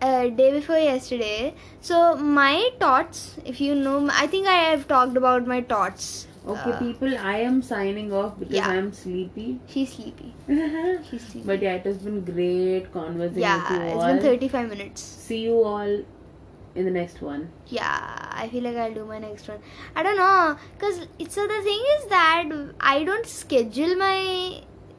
[0.00, 5.16] uh, day before yesterday so my thoughts if you know i think i have talked
[5.24, 6.12] about my thoughts
[6.52, 8.68] Okay, Uh, people, I am signing off because yeah.
[8.68, 9.60] I am sleepy.
[9.72, 10.30] she's sleepy
[11.08, 14.08] she's sleepy but yeah, it has been great conversation yeah it's all.
[14.14, 15.92] been 35 minutes See you all
[16.74, 17.44] in the next one.
[17.68, 19.60] yeah i feel like i'll do my next one
[19.94, 20.98] i don't know because
[21.36, 22.50] so the thing is that
[22.80, 24.18] i don't schedule my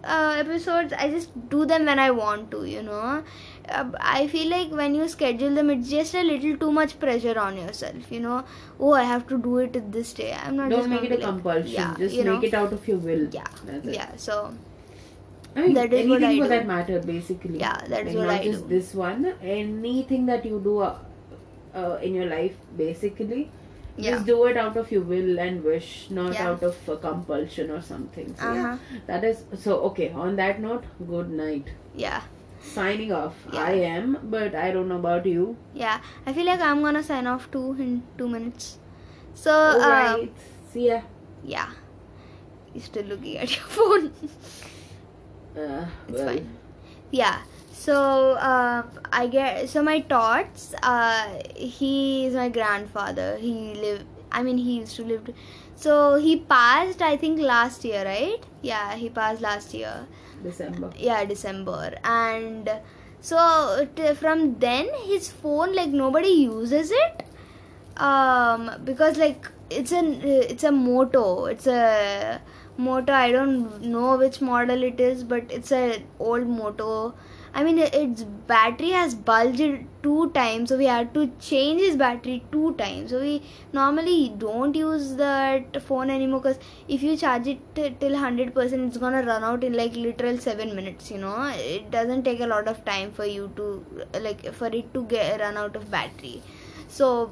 [0.03, 3.23] uh, episodes i just do them when i want to you know
[3.69, 7.37] uh, i feel like when you schedule them it's just a little too much pressure
[7.39, 8.43] on yourself you know
[8.79, 11.15] oh i have to do it this day i'm not Don't just make it a
[11.15, 11.71] like- compulsion.
[11.71, 13.27] yeah Just you make it out of your will.
[13.31, 14.53] yeah That's yeah so
[15.55, 16.49] I mean, That is what anything I for do.
[16.49, 17.59] that matter, basically.
[17.59, 18.69] Yeah, that is like what not I just do.
[18.69, 19.25] this one.
[19.43, 20.97] Anything that you do uh,
[21.75, 23.51] uh, in your life, basically,
[23.97, 26.49] yeah just do it out of your will and wish, not Yeah.
[26.49, 28.35] out of uh, compulsion or something.
[28.35, 29.75] So, yeah, uh-huh that is so.
[29.89, 30.85] Okay, on that note,
[31.15, 31.67] good night.
[31.95, 32.21] yeah
[32.73, 33.35] Signing off.
[33.51, 33.61] Yeah.
[33.61, 35.55] I am, but I don't know about you.
[35.79, 38.77] yeah i feel like i'm gonna sign off too in two minutes
[39.45, 40.33] so uh, Alright.
[40.73, 41.01] See ya.
[41.43, 41.71] yeah
[42.73, 44.11] you're still looking at your phone
[45.55, 46.47] Uh, It's well, fine.
[47.11, 47.41] yeah
[47.83, 47.95] so
[48.49, 53.37] uh, i get so my thoughts uh, he is my grandfather.
[53.37, 53.53] He
[53.85, 55.29] lived i mean he used to live
[55.75, 58.43] so he passed i think last year right?
[58.61, 60.07] Yeah he passed last year.
[60.43, 60.91] December.
[60.97, 61.95] yeah december.
[62.03, 62.69] And
[63.19, 67.23] so t- from then his phone like nobody uses it
[67.97, 72.41] um because like it's an it's a moto it's a
[72.77, 77.13] moto i don't know which model it is but it's a old moto
[77.53, 82.43] i mean its battery has bulged two times so we had to change his battery
[82.51, 83.41] two times so we
[83.71, 88.97] normally don't use that phone anymore because if you charge it t- till 100% it's
[88.97, 92.67] gonna run out in like literal 7 minutes you know it doesn't take a lot
[92.67, 93.85] of time for you to
[94.19, 96.41] like for it to get run out of battery
[96.87, 97.31] so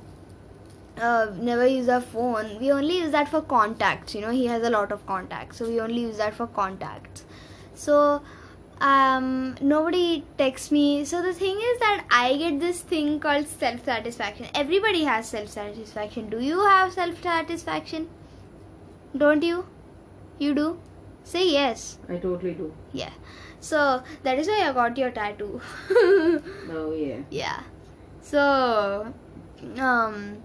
[0.97, 2.59] uh, never use our phone.
[2.59, 4.15] We only use that for contacts.
[4.15, 7.26] You know, he has a lot of contacts, so we only use that for contacts.
[7.74, 8.22] So,
[8.82, 11.06] um, nobody texts me.
[11.06, 14.48] So the thing is that I get this thing called self satisfaction.
[14.54, 16.30] Everybody has self satisfaction.
[16.30, 18.10] Do you have self satisfaction?
[19.18, 19.66] Don't you?
[20.40, 20.80] You do?
[21.24, 22.00] Say yes.
[22.10, 22.74] I totally do.
[22.92, 23.12] Yeah.
[23.60, 25.62] So that is why I got your tattoo.
[26.72, 27.20] Oh yeah.
[27.30, 27.62] yeah
[28.22, 29.14] so
[29.78, 30.38] um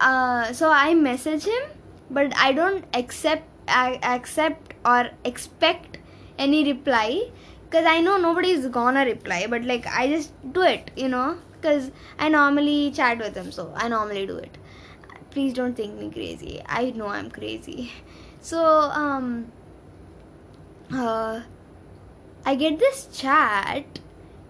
[0.00, 1.62] uh so i message him
[2.10, 5.91] but i don't accept I accept or expect
[6.38, 7.28] any reply
[7.64, 11.90] because i know nobody's gonna reply but like i just do it you know because
[12.18, 14.58] i normally chat with them, so i normally do it
[15.30, 17.90] please don't think me crazy i know i'm crazy
[18.40, 18.64] so
[19.04, 19.50] um
[20.92, 21.40] uh
[22.44, 24.00] I get this chat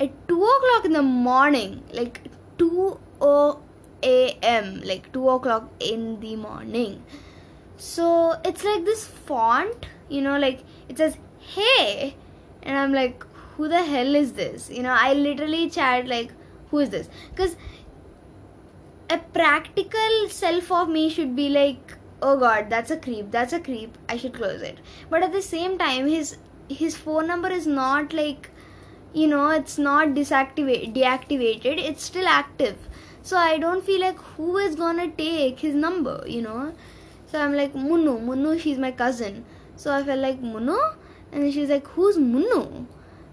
[0.01, 2.23] at 2 o'clock in the morning, like
[2.57, 3.61] 2 o-
[4.03, 7.03] a.m., like 2 o'clock in the morning.
[7.77, 12.17] So it's like this font, you know, like it says, hey,
[12.63, 13.25] and I'm like,
[13.57, 14.71] who the hell is this?
[14.71, 16.33] You know, I literally chat, like,
[16.71, 17.09] who is this?
[17.31, 17.57] Because
[19.11, 23.61] a practical self of me should be like, oh god, that's a creep, that's a
[23.61, 24.79] creep, I should close it.
[25.11, 26.37] But at the same time, his
[26.69, 28.51] his phone number is not like
[29.13, 32.77] you know it's not deactivate deactivated it's still active
[33.23, 36.73] so i don't feel like who is gonna take his number you know
[37.31, 39.45] so i'm like munu munu she's my cousin
[39.77, 40.79] so i felt like munu
[41.33, 42.87] and she's like who's munu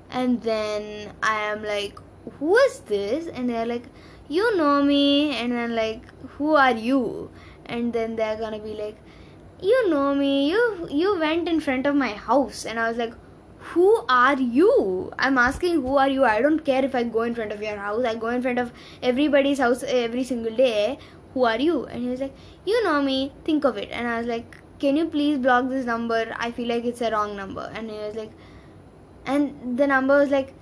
[0.10, 2.00] and then i am like
[2.38, 3.28] who is this?
[3.28, 3.84] And they're like
[4.28, 5.36] you know me.
[5.36, 6.04] And then like
[6.38, 7.32] who are you?
[7.66, 8.97] And then they're gonna be like
[9.62, 10.50] you know me.
[10.50, 12.66] You you went in front of my house.
[12.66, 13.14] And i was like
[13.72, 15.12] who are you?
[15.20, 16.24] I'm asking who are you?
[16.24, 18.06] I don't care if i go in front of your house.
[18.06, 18.72] I go in front of
[19.04, 20.97] everybody's house every single day.
[21.34, 21.86] Who are you?
[21.86, 22.36] And he was like
[22.66, 23.32] you know me.
[23.43, 23.89] Think of it.
[23.91, 26.34] And i was like can you please block this number?
[26.38, 27.71] I feel like it's a wrong number.
[27.73, 28.32] And he was like
[29.25, 30.53] and the number was like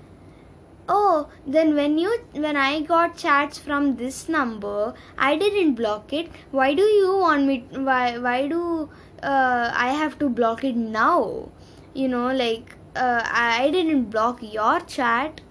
[0.90, 2.12] oh then when you
[2.46, 6.30] when i got chats from this number i didn't block it.
[6.52, 8.90] Why do you want me why why do
[9.24, 11.50] uh, i have to block it now?
[11.94, 15.42] You know like uh, i didn't block your chat.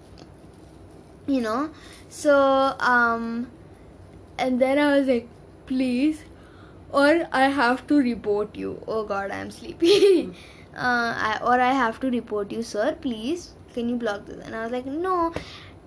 [1.27, 1.69] You know
[2.09, 2.35] so
[2.79, 3.51] um
[4.37, 5.27] and then i was like
[5.65, 6.23] please
[6.91, 8.81] or i have to report you.
[8.87, 10.31] Oh god i'm sleepy.
[10.77, 13.55] Uh, I, or i have to report you sir please.
[13.73, 14.45] Can you block this?
[14.45, 15.33] And i was like no.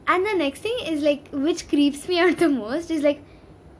[0.08, 3.22] And the next thing is like which creeps me out the most is like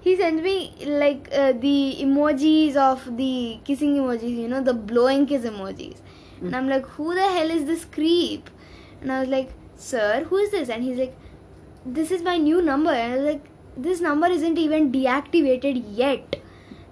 [0.01, 5.27] he sends me like uh, the emojis of the kissing emojis you know the blowing
[5.27, 5.97] kiss emojis.
[6.41, 8.49] And i'm like who the hell is this creep?
[9.01, 10.69] And i was like sir who is this?
[10.69, 11.17] And he's like
[11.85, 12.91] this is my new number.
[12.91, 16.37] And i was like this number isn't even deactivated yet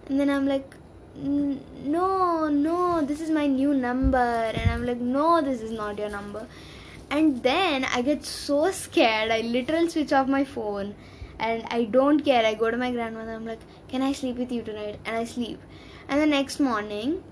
[0.09, 0.74] and then i'm like
[1.18, 4.16] no no this is my new number.
[4.18, 6.46] And i'm like no this is not your number.
[7.11, 10.94] And then i get so scared i literally switch off my phone.
[11.38, 14.52] And i don't care i go to my grandmother i'm like can i sleep with
[14.52, 15.00] you tonight?
[15.04, 15.61] And i sleep.
[16.09, 17.22] And the next morning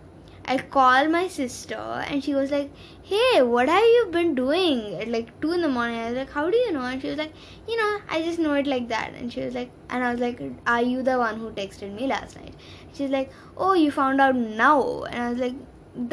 [0.47, 1.75] i called my sister
[2.09, 2.71] and she was like
[3.09, 4.95] hey what have you been doing?
[5.01, 6.01] At like 2 in the morning.
[6.01, 6.81] I was like how do you know?
[6.81, 7.33] And she was like
[7.69, 9.15] you know i just know it like that.
[9.15, 12.09] And she was like and i was like are you the one who texted me
[12.09, 12.55] last night?
[12.95, 15.05] She's like oh you found out now.
[15.05, 15.55] And i was like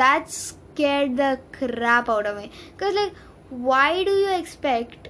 [0.02, 2.52] that scared the crap out of me.
[2.78, 3.14] Because like
[3.50, 5.10] why do you expect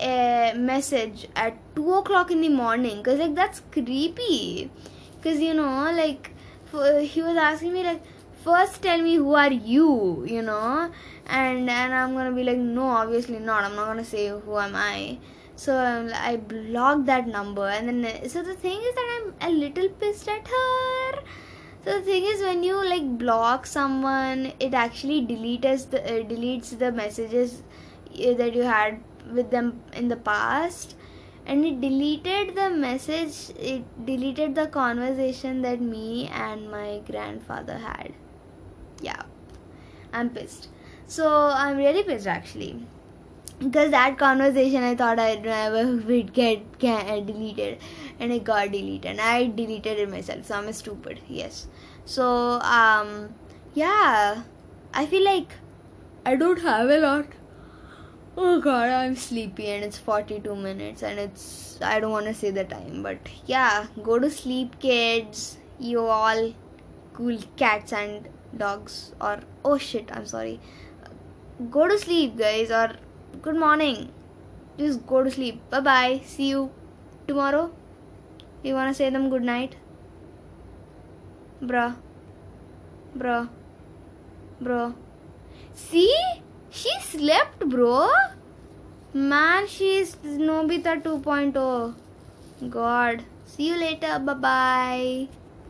[0.00, 2.98] a message at 2 o'clock in the morning?
[2.98, 4.70] Because like that's creepy.
[5.16, 6.30] Because you know like
[6.72, 8.02] he was asking me like
[8.44, 10.90] first tell me who are you you know?
[11.26, 13.64] And and i'm gonna be like no obviously not.
[13.64, 15.18] I'm not gonna say who am i.
[15.56, 17.66] So um, i blocked that number.
[17.66, 21.22] And then so the thing is that i'm a little pissed at her.
[21.84, 26.78] So the thing is when you like block someone it actually deletes the uh, deletes
[26.78, 29.00] the messages uh, that you had
[29.32, 30.96] with them in the past.
[31.46, 38.14] And it deleted the message it deleted the conversation that me and my grandfather had
[39.04, 39.22] yeah.
[40.12, 40.68] I'm pissed.
[41.06, 41.28] So
[41.62, 42.86] i'm really pissed actually.
[43.58, 47.78] Because that conversation i thought i never would get, get deleted
[48.18, 51.20] and it got deleted and i deleted it myself so i'm stupid.
[51.28, 51.66] Yes.
[52.04, 52.26] So
[52.78, 53.34] um
[53.74, 54.42] yeah.
[54.92, 55.52] I feel like
[56.24, 57.26] i don't have a lot.
[58.36, 62.50] Oh god, I'm sleepy and it's 42 minutes and it's I don't want to say
[62.50, 65.58] the time, but yeah, go to sleep, kids.
[65.78, 66.52] You all
[67.12, 68.28] cool cats and
[68.58, 70.60] dogs, or oh shit, I'm sorry.
[71.70, 72.92] Go to sleep, guys, or
[73.42, 74.10] good morning.
[74.78, 75.60] Just go to sleep.
[75.70, 76.20] Bye bye.
[76.24, 76.70] See you
[77.26, 77.70] tomorrow.
[78.62, 79.76] You want to say them good night?
[81.62, 81.94] Bruh.
[83.16, 83.48] Bruh.
[84.60, 84.94] Bro.
[85.74, 86.16] See?
[86.70, 88.08] She slept, bro.
[89.12, 91.94] Man, she's Nobita 2.0.
[92.70, 93.22] God.
[93.46, 94.18] See you later.
[94.18, 95.28] Bye bye.